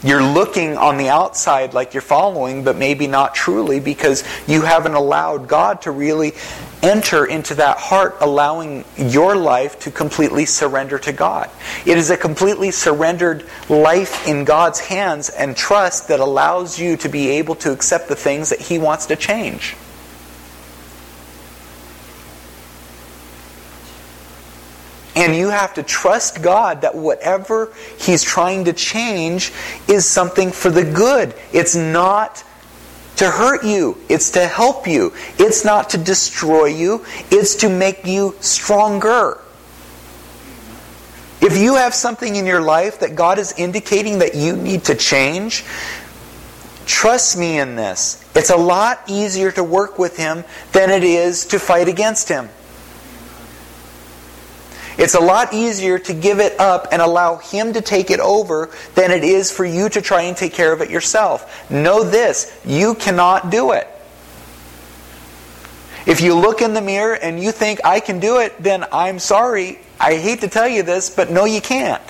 You're 0.04 0.22
looking 0.22 0.76
on 0.76 0.96
the 0.96 1.08
outside 1.08 1.74
like 1.74 1.92
you're 1.92 2.00
following, 2.02 2.62
but 2.62 2.76
maybe 2.76 3.08
not 3.08 3.34
truly 3.34 3.80
because 3.80 4.22
you 4.46 4.62
haven't 4.62 4.94
allowed 4.94 5.48
God 5.48 5.82
to 5.82 5.90
really 5.90 6.34
enter 6.80 7.26
into 7.26 7.56
that 7.56 7.78
heart, 7.78 8.16
allowing 8.20 8.84
your 8.96 9.34
life 9.34 9.80
to 9.80 9.90
completely 9.90 10.46
surrender 10.46 11.00
to 11.00 11.12
God. 11.12 11.50
It 11.84 11.98
is 11.98 12.10
a 12.10 12.16
completely 12.16 12.70
surrendered 12.70 13.44
life 13.68 14.24
in 14.28 14.44
God's 14.44 14.78
hands 14.78 15.30
and 15.30 15.56
trust 15.56 16.06
that 16.06 16.20
allows 16.20 16.78
you 16.78 16.96
to 16.98 17.08
be 17.08 17.30
able 17.30 17.56
to 17.56 17.72
accept 17.72 18.06
the 18.06 18.14
things 18.14 18.50
that 18.50 18.60
He 18.60 18.78
wants 18.78 19.06
to 19.06 19.16
change. 19.16 19.74
And 25.18 25.34
you 25.34 25.48
have 25.48 25.74
to 25.74 25.82
trust 25.82 26.42
God 26.42 26.82
that 26.82 26.94
whatever 26.94 27.74
He's 27.98 28.22
trying 28.22 28.66
to 28.66 28.72
change 28.72 29.52
is 29.88 30.06
something 30.06 30.52
for 30.52 30.70
the 30.70 30.84
good. 30.84 31.34
It's 31.52 31.74
not 31.74 32.44
to 33.16 33.28
hurt 33.28 33.64
you, 33.64 33.98
it's 34.08 34.30
to 34.30 34.46
help 34.46 34.86
you. 34.86 35.12
It's 35.40 35.64
not 35.64 35.90
to 35.90 35.98
destroy 35.98 36.66
you, 36.66 37.04
it's 37.32 37.56
to 37.56 37.68
make 37.68 38.06
you 38.06 38.36
stronger. 38.38 39.40
If 41.40 41.56
you 41.56 41.74
have 41.74 41.94
something 41.94 42.36
in 42.36 42.46
your 42.46 42.60
life 42.60 43.00
that 43.00 43.16
God 43.16 43.40
is 43.40 43.52
indicating 43.58 44.20
that 44.20 44.36
you 44.36 44.54
need 44.54 44.84
to 44.84 44.94
change, 44.94 45.64
trust 46.86 47.36
me 47.36 47.58
in 47.58 47.74
this. 47.74 48.24
It's 48.36 48.50
a 48.50 48.56
lot 48.56 49.02
easier 49.08 49.50
to 49.50 49.64
work 49.64 49.98
with 49.98 50.16
Him 50.16 50.44
than 50.70 50.90
it 50.90 51.02
is 51.02 51.46
to 51.46 51.58
fight 51.58 51.88
against 51.88 52.28
Him. 52.28 52.48
It's 54.98 55.14
a 55.14 55.20
lot 55.20 55.54
easier 55.54 55.98
to 56.00 56.12
give 56.12 56.40
it 56.40 56.58
up 56.58 56.88
and 56.90 57.00
allow 57.00 57.36
Him 57.36 57.72
to 57.72 57.80
take 57.80 58.10
it 58.10 58.18
over 58.18 58.70
than 58.96 59.12
it 59.12 59.22
is 59.22 59.50
for 59.50 59.64
you 59.64 59.88
to 59.90 60.02
try 60.02 60.22
and 60.22 60.36
take 60.36 60.52
care 60.52 60.72
of 60.72 60.80
it 60.82 60.90
yourself. 60.90 61.70
Know 61.70 62.02
this 62.02 62.60
you 62.64 62.96
cannot 62.96 63.50
do 63.50 63.70
it. 63.70 63.86
If 66.04 66.20
you 66.20 66.34
look 66.34 66.62
in 66.62 66.74
the 66.74 66.80
mirror 66.80 67.14
and 67.14 67.40
you 67.40 67.52
think, 67.52 67.80
I 67.84 68.00
can 68.00 68.18
do 68.18 68.38
it, 68.38 68.60
then 68.60 68.84
I'm 68.90 69.18
sorry. 69.18 69.78
I 70.00 70.16
hate 70.16 70.40
to 70.40 70.48
tell 70.48 70.66
you 70.66 70.82
this, 70.82 71.10
but 71.10 71.30
no, 71.30 71.44
you 71.44 71.60
can't. 71.60 72.02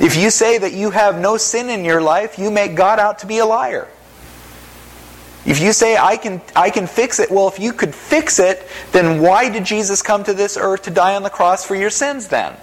If 0.00 0.16
you 0.16 0.30
say 0.30 0.58
that 0.58 0.72
you 0.72 0.90
have 0.90 1.20
no 1.20 1.36
sin 1.36 1.70
in 1.70 1.84
your 1.84 2.00
life, 2.00 2.38
you 2.38 2.50
make 2.50 2.74
God 2.74 2.98
out 2.98 3.20
to 3.20 3.26
be 3.26 3.38
a 3.38 3.46
liar. 3.46 3.86
If 5.48 5.60
you 5.60 5.72
say, 5.72 5.96
I 5.96 6.18
can, 6.18 6.42
I 6.54 6.68
can 6.68 6.86
fix 6.86 7.18
it, 7.18 7.30
well, 7.30 7.48
if 7.48 7.58
you 7.58 7.72
could 7.72 7.94
fix 7.94 8.38
it, 8.38 8.68
then 8.92 9.22
why 9.22 9.48
did 9.48 9.64
Jesus 9.64 10.02
come 10.02 10.22
to 10.24 10.34
this 10.34 10.58
earth 10.58 10.82
to 10.82 10.90
die 10.90 11.16
on 11.16 11.22
the 11.22 11.30
cross 11.30 11.64
for 11.64 11.74
your 11.74 11.88
sins 11.88 12.28
then? 12.28 12.54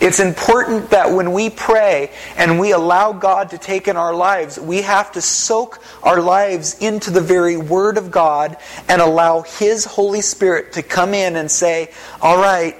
It's 0.00 0.20
important 0.20 0.88
that 0.88 1.12
when 1.12 1.32
we 1.32 1.50
pray 1.50 2.10
and 2.38 2.58
we 2.58 2.72
allow 2.72 3.12
God 3.12 3.50
to 3.50 3.58
take 3.58 3.86
in 3.86 3.98
our 3.98 4.14
lives, 4.14 4.58
we 4.58 4.80
have 4.80 5.12
to 5.12 5.20
soak 5.20 5.84
our 6.02 6.22
lives 6.22 6.78
into 6.78 7.10
the 7.10 7.20
very 7.20 7.58
Word 7.58 7.98
of 7.98 8.10
God 8.10 8.56
and 8.88 9.02
allow 9.02 9.42
His 9.42 9.84
Holy 9.84 10.22
Spirit 10.22 10.72
to 10.74 10.82
come 10.82 11.12
in 11.12 11.36
and 11.36 11.50
say, 11.50 11.90
All 12.22 12.38
right, 12.38 12.74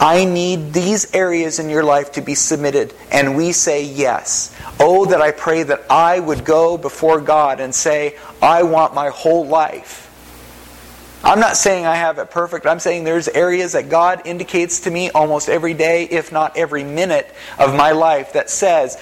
I 0.00 0.24
need 0.24 0.72
these 0.72 1.14
areas 1.14 1.58
in 1.58 1.68
your 1.68 1.84
life 1.84 2.12
to 2.12 2.22
be 2.22 2.34
submitted. 2.34 2.94
And 3.12 3.36
we 3.36 3.52
say 3.52 3.84
yes. 3.84 4.56
Oh, 4.80 5.04
that 5.04 5.20
I 5.20 5.30
pray 5.30 5.62
that 5.62 5.84
I 5.90 6.18
would 6.18 6.46
go 6.46 6.78
before 6.78 7.20
God 7.20 7.60
and 7.60 7.74
say, 7.74 8.16
I 8.40 8.62
want 8.62 8.94
my 8.94 9.10
whole 9.10 9.46
life. 9.46 10.06
I'm 11.22 11.38
not 11.38 11.58
saying 11.58 11.84
I 11.84 11.96
have 11.96 12.18
it 12.18 12.30
perfect. 12.30 12.64
I'm 12.64 12.80
saying 12.80 13.04
there's 13.04 13.28
areas 13.28 13.72
that 13.72 13.90
God 13.90 14.22
indicates 14.24 14.80
to 14.80 14.90
me 14.90 15.10
almost 15.10 15.50
every 15.50 15.74
day, 15.74 16.04
if 16.04 16.32
not 16.32 16.56
every 16.56 16.82
minute 16.82 17.30
of 17.58 17.74
my 17.74 17.92
life, 17.92 18.32
that 18.32 18.48
says, 18.48 18.96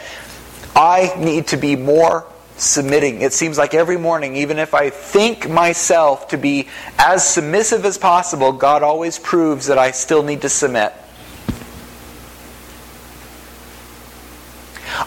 I 0.75 1.15
need 1.17 1.47
to 1.49 1.57
be 1.57 1.77
more 1.77 2.27
submitting. 2.59 3.23
It 3.23 3.33
seems 3.33 3.57
like 3.57 3.75
every 3.75 3.97
morning, 3.97 4.37
even 4.37 4.59
if 4.59 4.75
I 4.75 4.91
think 4.91 5.49
myself 5.49 6.29
to 6.29 6.39
be 6.39 6.69
as 6.99 7.27
submissive 7.27 7.85
as 7.85 7.99
possible, 7.99 8.53
God 8.53 8.83
always 8.83 9.19
proves 9.19 9.67
that 9.67 9.79
I 9.79 9.93
still 9.93 10.23
need 10.23 10.43
to 10.43 10.49
submit. 10.49 10.93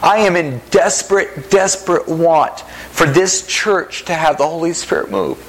I 0.02 0.20
am 0.20 0.36
in 0.36 0.62
desperate, 0.72 1.52
desperate 1.52 2.08
want 2.08 2.62
for 2.92 3.06
this 3.06 3.46
church 3.46 4.06
to 4.06 4.14
have 4.14 4.38
the 4.38 4.48
Holy 4.48 4.74
Spirit 4.74 5.12
move. 5.12 5.48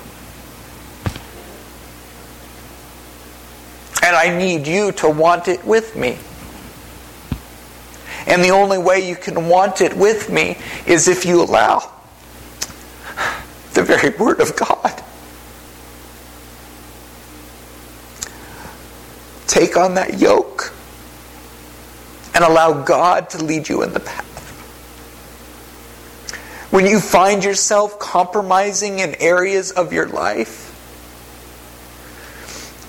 And 4.03 4.17
I 4.17 4.37
need 4.37 4.67
you 4.67 4.93
to 4.93 5.09
want 5.09 5.47
it 5.47 5.65
with 5.65 5.95
me. 5.95 6.19
And 8.27 8.43
the 8.43 8.51
only 8.51 8.79
way 8.79 9.07
you 9.07 9.17
can 9.17 9.49
want 9.49 9.81
it 9.81 9.97
with 9.97 10.31
me 10.31 10.59
is 10.87 11.09
if 11.09 11.27
you 11.27 11.43
allow 11.43 11.93
the 13.75 13.83
very 13.83 14.11
Word 14.17 14.41
of 14.41 14.55
God. 14.57 15.03
Take 19.47 19.77
on 19.77 19.95
that 19.95 20.19
yoke 20.19 20.73
and 22.35 22.45
allow 22.45 22.83
God 22.83 23.29
to 23.31 23.45
lead 23.45 23.69
you 23.69 23.83
in 23.83 23.93
the 23.93 24.01
path. 24.01 24.29
When 26.71 26.87
you 26.87 27.01
find 27.01 27.45
yourself 27.45 27.99
compromising 27.99 29.01
in 29.01 29.15
areas 29.17 29.71
of 29.71 29.93
your 29.93 30.09
life, 30.09 30.71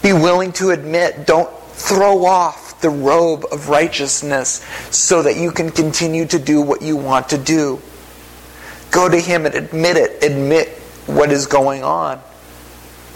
be 0.01 0.13
willing 0.13 0.53
to 0.53 0.69
admit, 0.69 1.25
don't 1.25 1.51
throw 1.73 2.25
off 2.25 2.62
the 2.83 2.91
robe 2.91 3.45
of 3.51 3.69
righteousness 3.69 4.63
so 4.91 5.23
that 5.23 5.37
you 5.37 5.49
can 5.51 5.71
continue 5.71 6.27
to 6.27 6.37
do 6.37 6.61
what 6.61 6.83
you 6.83 6.95
want 6.95 7.29
to 7.29 7.37
do. 7.39 7.81
Go 8.91 9.09
to 9.09 9.19
Him 9.19 9.47
and 9.47 9.55
admit 9.55 9.97
it. 9.97 10.23
Admit 10.23 10.69
what 11.07 11.31
is 11.31 11.47
going 11.47 11.83
on. 11.83 12.21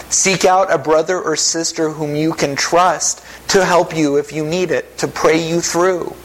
Seek 0.09 0.45
out 0.45 0.73
a 0.73 0.77
brother 0.77 1.21
or 1.21 1.35
sister 1.35 1.91
whom 1.91 2.15
you 2.15 2.33
can 2.33 2.55
trust 2.55 3.23
to 3.49 3.63
help 3.63 3.95
you 3.95 4.17
if 4.17 4.31
you 4.31 4.45
need 4.45 4.71
it, 4.71 4.97
to 4.97 5.07
pray 5.07 5.47
you 5.47 5.61
through. 5.61 6.15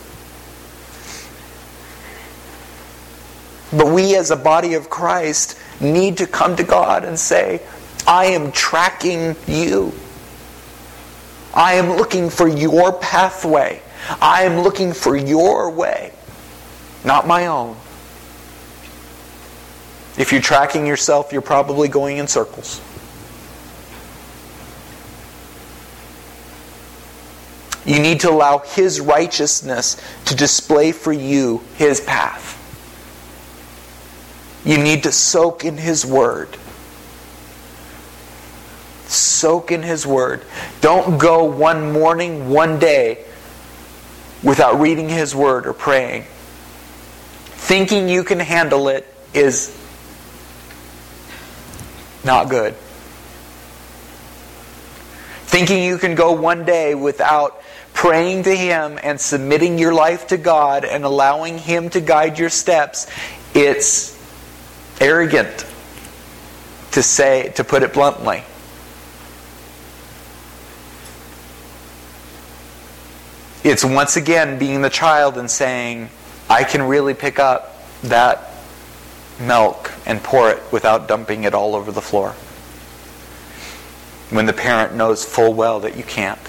But 3.71 3.87
we 3.87 4.15
as 4.15 4.31
a 4.31 4.35
body 4.35 4.75
of 4.75 4.89
Christ 4.89 5.59
need 5.81 6.17
to 6.17 6.27
come 6.27 6.55
to 6.55 6.63
God 6.63 7.03
and 7.03 7.19
say, 7.19 7.61
I 8.07 8.25
am 8.27 8.51
tracking 8.51 9.35
you. 9.47 9.93
I 11.53 11.73
am 11.75 11.97
looking 11.97 12.29
for 12.29 12.47
your 12.47 12.93
pathway. 12.93 13.81
I 14.21 14.43
am 14.43 14.61
looking 14.61 14.93
for 14.93 15.15
your 15.15 15.69
way, 15.69 16.11
not 17.05 17.27
my 17.27 17.47
own. 17.47 17.77
If 20.17 20.31
you're 20.31 20.41
tracking 20.41 20.85
yourself, 20.85 21.31
you're 21.31 21.41
probably 21.41 21.87
going 21.87 22.17
in 22.17 22.27
circles. 22.27 22.81
You 27.85 27.99
need 27.99 28.21
to 28.21 28.29
allow 28.29 28.59
His 28.59 29.01
righteousness 29.01 30.01
to 30.25 30.35
display 30.35 30.91
for 30.91 31.11
you 31.11 31.61
His 31.75 31.99
path. 31.99 32.59
You 34.65 34.77
need 34.77 35.03
to 35.03 35.11
soak 35.11 35.65
in 35.65 35.77
His 35.77 36.05
Word. 36.05 36.57
Soak 39.13 39.71
in 39.71 39.83
His 39.83 40.05
Word. 40.05 40.43
Don't 40.81 41.17
go 41.17 41.45
one 41.45 41.91
morning, 41.91 42.49
one 42.49 42.79
day, 42.79 43.23
without 44.43 44.79
reading 44.79 45.09
His 45.09 45.35
Word 45.35 45.65
or 45.65 45.73
praying. 45.73 46.25
Thinking 47.43 48.09
you 48.09 48.23
can 48.23 48.39
handle 48.39 48.89
it 48.89 49.07
is 49.33 49.77
not 52.25 52.49
good. 52.49 52.73
Thinking 55.45 55.83
you 55.83 55.97
can 55.97 56.15
go 56.15 56.31
one 56.33 56.65
day 56.65 56.95
without 56.95 57.61
praying 57.93 58.43
to 58.43 58.55
Him 58.55 58.99
and 59.01 59.19
submitting 59.19 59.77
your 59.77 59.93
life 59.93 60.27
to 60.27 60.37
God 60.37 60.83
and 60.83 61.05
allowing 61.05 61.57
Him 61.57 61.89
to 61.91 62.01
guide 62.01 62.39
your 62.39 62.49
steps, 62.49 63.07
it's 63.53 64.17
arrogant 64.99 65.65
to 66.91 67.03
say, 67.03 67.51
to 67.55 67.63
put 67.63 67.83
it 67.83 67.93
bluntly. 67.93 68.43
It's 73.63 73.85
once 73.85 74.17
again 74.17 74.59
being 74.59 74.81
the 74.81 74.89
child 74.89 75.37
and 75.37 75.49
saying, 75.49 76.09
I 76.49 76.65
can 76.65 76.81
really 76.81 77.13
pick 77.13 77.39
up 77.39 77.77
that 78.03 78.51
milk 79.39 79.91
and 80.05 80.21
pour 80.21 80.49
it 80.49 80.61
without 80.71 81.07
dumping 81.07 81.45
it 81.45 81.53
all 81.53 81.73
over 81.75 81.91
the 81.91 82.01
floor. 82.01 82.31
When 84.35 84.47
the 84.47 84.53
parent 84.53 84.95
knows 84.95 85.23
full 85.23 85.53
well 85.53 85.79
that 85.81 85.95
you 85.95 86.03
can't. 86.03 86.39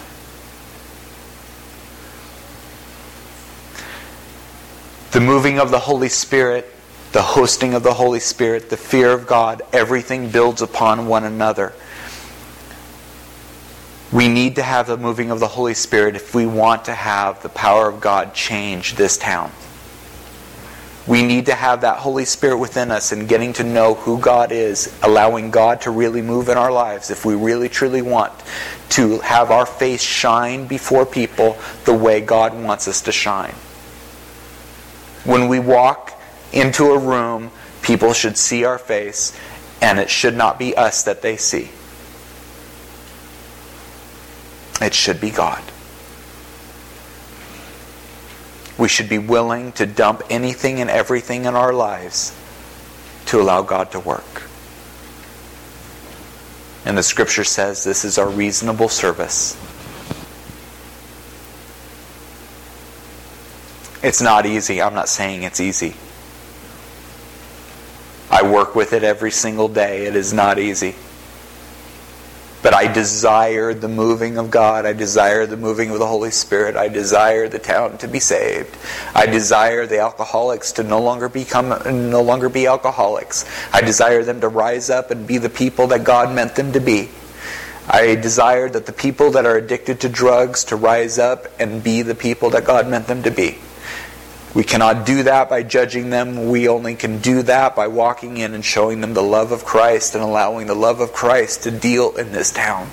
The 5.12 5.20
moving 5.20 5.60
of 5.60 5.70
the 5.70 5.78
Holy 5.78 6.08
Spirit, 6.08 6.74
the 7.12 7.22
hosting 7.22 7.74
of 7.74 7.84
the 7.84 7.94
Holy 7.94 8.18
Spirit, 8.18 8.70
the 8.70 8.76
fear 8.76 9.12
of 9.12 9.28
God, 9.28 9.62
everything 9.72 10.30
builds 10.30 10.60
upon 10.60 11.06
one 11.06 11.22
another. 11.22 11.72
We 14.14 14.28
need 14.28 14.54
to 14.54 14.62
have 14.62 14.86
the 14.86 14.96
moving 14.96 15.32
of 15.32 15.40
the 15.40 15.48
Holy 15.48 15.74
Spirit 15.74 16.14
if 16.14 16.36
we 16.36 16.46
want 16.46 16.84
to 16.84 16.94
have 16.94 17.42
the 17.42 17.48
power 17.48 17.88
of 17.88 18.00
God 18.00 18.32
change 18.32 18.94
this 18.94 19.18
town. 19.18 19.50
We 21.04 21.24
need 21.24 21.46
to 21.46 21.54
have 21.54 21.80
that 21.80 21.98
Holy 21.98 22.24
Spirit 22.24 22.58
within 22.58 22.92
us 22.92 23.10
and 23.10 23.28
getting 23.28 23.52
to 23.54 23.64
know 23.64 23.94
who 23.94 24.20
God 24.20 24.52
is, 24.52 24.96
allowing 25.02 25.50
God 25.50 25.80
to 25.80 25.90
really 25.90 26.22
move 26.22 26.48
in 26.48 26.56
our 26.56 26.70
lives 26.70 27.10
if 27.10 27.24
we 27.24 27.34
really 27.34 27.68
truly 27.68 28.02
want 28.02 28.32
to 28.90 29.18
have 29.18 29.50
our 29.50 29.66
face 29.66 30.00
shine 30.00 30.68
before 30.68 31.04
people 31.04 31.58
the 31.84 31.92
way 31.92 32.20
God 32.20 32.54
wants 32.54 32.86
us 32.86 33.02
to 33.02 33.12
shine. 33.12 33.54
When 35.24 35.48
we 35.48 35.58
walk 35.58 36.12
into 36.52 36.84
a 36.84 36.98
room, 36.98 37.50
people 37.82 38.12
should 38.12 38.36
see 38.36 38.64
our 38.64 38.78
face, 38.78 39.36
and 39.82 39.98
it 39.98 40.08
should 40.08 40.36
not 40.36 40.56
be 40.56 40.76
us 40.76 41.02
that 41.02 41.20
they 41.20 41.36
see. 41.36 41.70
It 44.80 44.94
should 44.94 45.20
be 45.20 45.30
God. 45.30 45.62
We 48.76 48.88
should 48.88 49.08
be 49.08 49.18
willing 49.18 49.72
to 49.72 49.86
dump 49.86 50.22
anything 50.28 50.80
and 50.80 50.90
everything 50.90 51.44
in 51.44 51.54
our 51.54 51.72
lives 51.72 52.36
to 53.26 53.40
allow 53.40 53.62
God 53.62 53.92
to 53.92 54.00
work. 54.00 54.42
And 56.84 56.98
the 56.98 57.02
scripture 57.02 57.44
says 57.44 57.84
this 57.84 58.04
is 58.04 58.18
our 58.18 58.28
reasonable 58.28 58.88
service. 58.88 59.56
It's 64.02 64.20
not 64.20 64.44
easy. 64.44 64.82
I'm 64.82 64.92
not 64.92 65.08
saying 65.08 65.44
it's 65.44 65.60
easy. 65.60 65.94
I 68.30 68.42
work 68.42 68.74
with 68.74 68.92
it 68.92 69.02
every 69.02 69.30
single 69.30 69.68
day. 69.68 70.04
It 70.06 70.14
is 70.14 70.34
not 70.34 70.58
easy. 70.58 70.94
But 72.64 72.72
I 72.72 72.90
desire 72.90 73.74
the 73.74 73.88
moving 73.88 74.38
of 74.38 74.50
God. 74.50 74.86
I 74.86 74.94
desire 74.94 75.44
the 75.44 75.58
moving 75.58 75.90
of 75.90 75.98
the 75.98 76.06
Holy 76.06 76.30
Spirit. 76.30 76.76
I 76.76 76.88
desire 76.88 77.46
the 77.46 77.58
town 77.58 77.98
to 77.98 78.08
be 78.08 78.20
saved. 78.20 78.74
I 79.14 79.26
desire 79.26 79.86
the 79.86 79.98
alcoholics 79.98 80.72
to 80.72 80.82
no 80.82 80.98
longer 80.98 81.28
become 81.28 81.68
no 82.10 82.22
longer 82.22 82.48
be 82.48 82.66
alcoholics. 82.66 83.44
I 83.70 83.82
desire 83.82 84.22
them 84.22 84.40
to 84.40 84.48
rise 84.48 84.88
up 84.88 85.10
and 85.10 85.26
be 85.26 85.36
the 85.36 85.50
people 85.50 85.88
that 85.88 86.04
God 86.04 86.34
meant 86.34 86.56
them 86.56 86.72
to 86.72 86.80
be. 86.80 87.10
I 87.86 88.14
desire 88.14 88.70
that 88.70 88.86
the 88.86 88.94
people 88.94 89.32
that 89.32 89.44
are 89.44 89.58
addicted 89.58 90.00
to 90.00 90.08
drugs 90.08 90.64
to 90.64 90.76
rise 90.76 91.18
up 91.18 91.48
and 91.60 91.84
be 91.84 92.00
the 92.00 92.14
people 92.14 92.48
that 92.50 92.64
God 92.64 92.88
meant 92.88 93.08
them 93.08 93.22
to 93.24 93.30
be. 93.30 93.58
We 94.54 94.62
cannot 94.62 95.04
do 95.04 95.24
that 95.24 95.50
by 95.50 95.64
judging 95.64 96.10
them. 96.10 96.48
We 96.48 96.68
only 96.68 96.94
can 96.94 97.18
do 97.18 97.42
that 97.42 97.74
by 97.74 97.88
walking 97.88 98.36
in 98.36 98.54
and 98.54 98.64
showing 98.64 99.00
them 99.00 99.12
the 99.12 99.22
love 99.22 99.50
of 99.50 99.64
Christ 99.64 100.14
and 100.14 100.22
allowing 100.22 100.68
the 100.68 100.76
love 100.76 101.00
of 101.00 101.12
Christ 101.12 101.64
to 101.64 101.72
deal 101.72 102.16
in 102.16 102.30
this 102.30 102.52
town. 102.52 102.88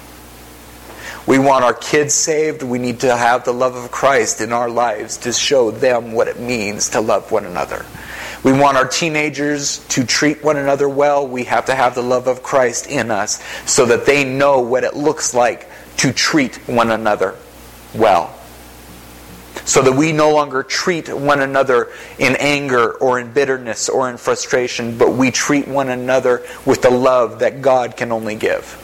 We 1.28 1.38
want 1.38 1.64
our 1.64 1.76
kids 1.76 2.16
saved. 2.16 2.64
We 2.64 2.80
need 2.80 3.02
to 3.02 3.16
have 3.16 3.46
the 3.46 3.54
love 3.54 3.76
of 3.76 3.92
Christ 3.92 4.42
in 4.42 4.52
our 4.52 4.72
lives 4.72 5.18
to 5.18 5.32
show 5.32 5.70
them 5.70 6.14
what 6.14 6.28
it 6.28 6.40
means 6.40 6.90
to 6.90 7.00
love 7.00 7.32
one 7.32 7.46
another. 7.46 7.86
We 8.44 8.54
want 8.54 8.78
our 8.78 8.88
teenagers 8.88 9.86
to 9.90 10.04
treat 10.04 10.44
one 10.44 10.58
another 10.58 10.90
well. 10.90 11.28
We 11.28 11.44
have 11.44 11.66
to 11.66 11.76
have 11.76 11.94
the 11.94 12.02
love 12.02 12.26
of 12.26 12.42
Christ 12.42 12.88
in 12.88 13.12
us 13.12 13.40
so 13.70 13.86
that 13.86 14.08
they 14.08 14.26
know 14.26 14.62
what 14.62 14.84
it 14.84 14.96
looks 14.96 15.36
like 15.36 15.70
to 15.98 16.12
treat 16.12 16.56
one 16.68 16.90
another 16.90 17.36
well 17.94 18.36
so 19.66 19.82
that 19.82 19.92
we 19.92 20.12
no 20.12 20.34
longer 20.34 20.64
treat 20.64 21.10
one 21.10 21.42
another 21.42 21.90
in 22.18 22.36
anger 22.38 22.92
or 22.94 23.20
in 23.20 23.32
bitterness 23.32 23.90
or 23.90 24.10
in 24.10 24.18
frustration, 24.18 24.98
but 24.98 25.14
we 25.14 25.32
treat 25.32 25.68
one 25.68 25.90
another 25.90 26.46
with 26.66 26.82
the 26.82 26.90
love 26.90 27.40
that 27.40 27.62
God 27.62 27.98
can 27.98 28.12
only 28.12 28.36
give. 28.36 28.78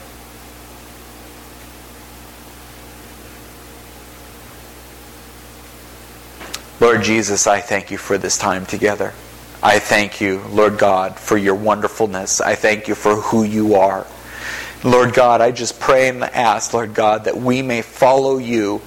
Lord 6.80 7.02
Jesus, 7.02 7.48
I 7.48 7.60
thank 7.60 7.90
you 7.90 7.98
for 7.98 8.18
this 8.18 8.38
time 8.38 8.64
together. 8.64 9.12
I 9.60 9.80
thank 9.80 10.20
you, 10.20 10.40
Lord 10.50 10.78
God, 10.78 11.18
for 11.18 11.36
your 11.36 11.56
wonderfulness. 11.56 12.40
I 12.40 12.54
thank 12.54 12.86
you 12.86 12.94
for 12.94 13.16
who 13.16 13.42
you 13.42 13.74
are. 13.74 14.06
Lord 14.84 15.12
God, 15.12 15.40
I 15.40 15.50
just 15.50 15.80
pray 15.80 16.08
and 16.08 16.22
ask, 16.22 16.72
Lord 16.72 16.94
God, 16.94 17.24
that 17.24 17.36
we 17.36 17.62
may 17.62 17.82
follow 17.82 18.38
you 18.38 18.80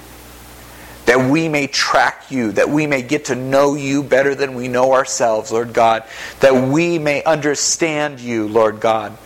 that 1.06 1.30
we 1.30 1.48
may 1.48 1.66
track 1.66 2.30
you, 2.30 2.52
that 2.52 2.68
we 2.68 2.86
may 2.86 3.02
get 3.02 3.26
to 3.26 3.34
know 3.34 3.74
you 3.74 4.02
better 4.02 4.34
than 4.34 4.54
we 4.54 4.68
know 4.68 4.92
ourselves, 4.92 5.50
Lord 5.50 5.72
God, 5.72 6.04
that 6.40 6.54
we 6.54 6.98
may 6.98 7.22
understand 7.24 8.20
you, 8.20 8.48
Lord 8.48 8.80
God, 8.80 9.16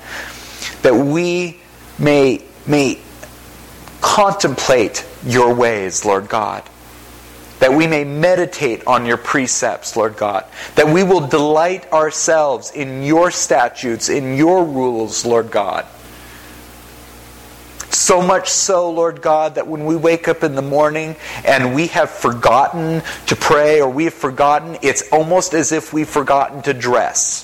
that 0.82 0.94
we 0.94 1.60
may, 1.98 2.42
may 2.66 3.00
contemplate 4.00 5.06
your 5.24 5.54
ways, 5.54 6.04
Lord 6.04 6.28
God. 6.28 6.62
That 7.58 7.72
we 7.72 7.86
may 7.86 8.04
meditate 8.04 8.86
on 8.86 9.06
your 9.06 9.16
precepts, 9.16 9.96
Lord 9.96 10.16
God. 10.18 10.44
That 10.74 10.88
we 10.88 11.02
will 11.02 11.26
delight 11.26 11.90
ourselves 11.90 12.70
in 12.70 13.02
your 13.02 13.30
statutes, 13.30 14.10
in 14.10 14.36
your 14.36 14.62
rules, 14.62 15.24
Lord 15.24 15.50
God 15.50 15.86
so 17.96 18.20
much 18.20 18.48
so, 18.50 18.90
Lord 18.90 19.22
God, 19.22 19.54
that 19.54 19.66
when 19.66 19.86
we 19.86 19.96
wake 19.96 20.28
up 20.28 20.42
in 20.42 20.54
the 20.54 20.62
morning 20.62 21.16
and 21.44 21.74
we 21.74 21.86
have 21.88 22.10
forgotten 22.10 23.02
to 23.26 23.36
pray 23.36 23.80
or 23.80 23.88
we 23.88 24.04
have 24.04 24.14
forgotten, 24.14 24.76
it's 24.82 25.10
almost 25.10 25.54
as 25.54 25.72
if 25.72 25.92
we've 25.92 26.08
forgotten 26.08 26.62
to 26.62 26.74
dress. 26.74 27.42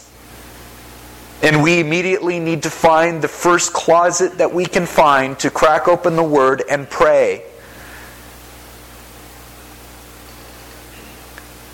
And 1.43 1.63
we 1.63 1.81
immediately 1.81 2.39
need 2.39 2.65
to 2.65 2.71
find 2.71 3.23
the 3.23 3.29
first 3.29 3.73
closet 3.73 4.39
that 4.39 4.55
we 4.55 4.67
can 4.67 4.87
find 4.87 5.39
to 5.41 5.51
crack 5.51 5.89
open 5.89 6.15
the 6.15 6.23
Word 6.23 6.63
and 6.69 6.89
pray. 6.89 7.43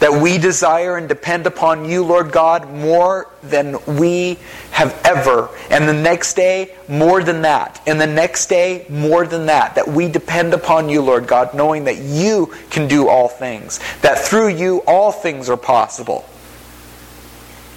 That 0.00 0.12
we 0.12 0.38
desire 0.38 0.96
and 0.96 1.08
depend 1.08 1.46
upon 1.46 1.84
you, 1.84 2.04
Lord 2.04 2.30
God, 2.30 2.72
more 2.72 3.30
than 3.42 3.76
we 3.98 4.38
have 4.70 5.00
ever. 5.04 5.48
And 5.70 5.88
the 5.88 5.92
next 5.92 6.34
day, 6.34 6.76
more 6.88 7.22
than 7.22 7.42
that. 7.42 7.82
And 7.86 8.00
the 8.00 8.06
next 8.06 8.46
day, 8.46 8.86
more 8.88 9.26
than 9.26 9.46
that. 9.46 9.74
That 9.74 9.88
we 9.88 10.08
depend 10.08 10.54
upon 10.54 10.88
you, 10.88 11.02
Lord 11.02 11.26
God, 11.26 11.52
knowing 11.54 11.84
that 11.84 11.98
you 11.98 12.54
can 12.70 12.86
do 12.86 13.08
all 13.08 13.28
things. 13.28 13.80
That 14.02 14.18
through 14.18 14.48
you, 14.48 14.82
all 14.86 15.10
things 15.10 15.50
are 15.50 15.56
possible. 15.56 16.28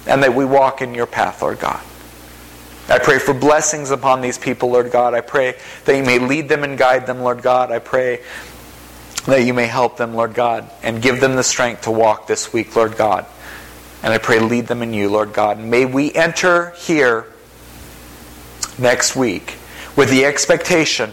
And 0.06 0.22
that 0.22 0.34
we 0.34 0.44
walk 0.44 0.80
in 0.82 0.94
your 0.94 1.06
path, 1.06 1.42
Lord 1.42 1.58
God. 1.58 1.82
I 2.88 2.98
pray 2.98 3.18
for 3.18 3.32
blessings 3.32 3.90
upon 3.90 4.20
these 4.20 4.38
people, 4.38 4.70
Lord 4.70 4.90
God. 4.90 5.14
I 5.14 5.20
pray 5.20 5.54
that 5.84 5.96
you 5.96 6.02
may 6.02 6.18
lead 6.18 6.48
them 6.48 6.64
and 6.64 6.76
guide 6.76 7.06
them, 7.06 7.20
Lord 7.20 7.40
God. 7.40 7.70
I 7.70 7.78
pray 7.78 8.20
that 9.26 9.44
you 9.44 9.54
may 9.54 9.66
help 9.66 9.96
them, 9.96 10.14
Lord 10.14 10.34
God, 10.34 10.70
and 10.82 11.00
give 11.00 11.20
them 11.20 11.36
the 11.36 11.42
strength 11.42 11.82
to 11.82 11.90
walk 11.90 12.26
this 12.26 12.52
week, 12.52 12.74
Lord 12.74 12.96
God. 12.96 13.26
And 14.02 14.12
I 14.12 14.18
pray, 14.18 14.40
lead 14.40 14.66
them 14.66 14.82
in 14.82 14.92
you, 14.92 15.08
Lord 15.08 15.32
God. 15.32 15.60
May 15.60 15.84
we 15.84 16.12
enter 16.12 16.70
here 16.70 17.26
next 18.78 19.14
week 19.14 19.56
with 19.96 20.10
the 20.10 20.24
expectation 20.24 21.12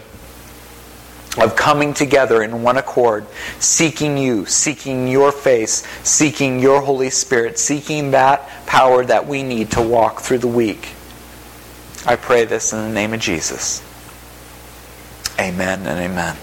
of 1.38 1.54
coming 1.54 1.94
together 1.94 2.42
in 2.42 2.62
one 2.62 2.76
accord, 2.76 3.26
seeking 3.60 4.18
you, 4.18 4.46
seeking 4.46 5.06
your 5.06 5.30
face, 5.30 5.86
seeking 6.02 6.58
your 6.58 6.80
Holy 6.80 7.10
Spirit, 7.10 7.58
seeking 7.58 8.10
that 8.10 8.48
power 8.66 9.04
that 9.04 9.28
we 9.28 9.44
need 9.44 9.70
to 9.72 9.82
walk 9.82 10.20
through 10.20 10.38
the 10.38 10.48
week. 10.48 10.88
I 12.04 12.16
pray 12.16 12.46
this 12.46 12.72
in 12.72 12.80
the 12.80 12.92
name 12.92 13.12
of 13.12 13.20
Jesus. 13.20 13.82
Amen 15.38 15.86
and 15.86 15.98
amen. 16.00 16.36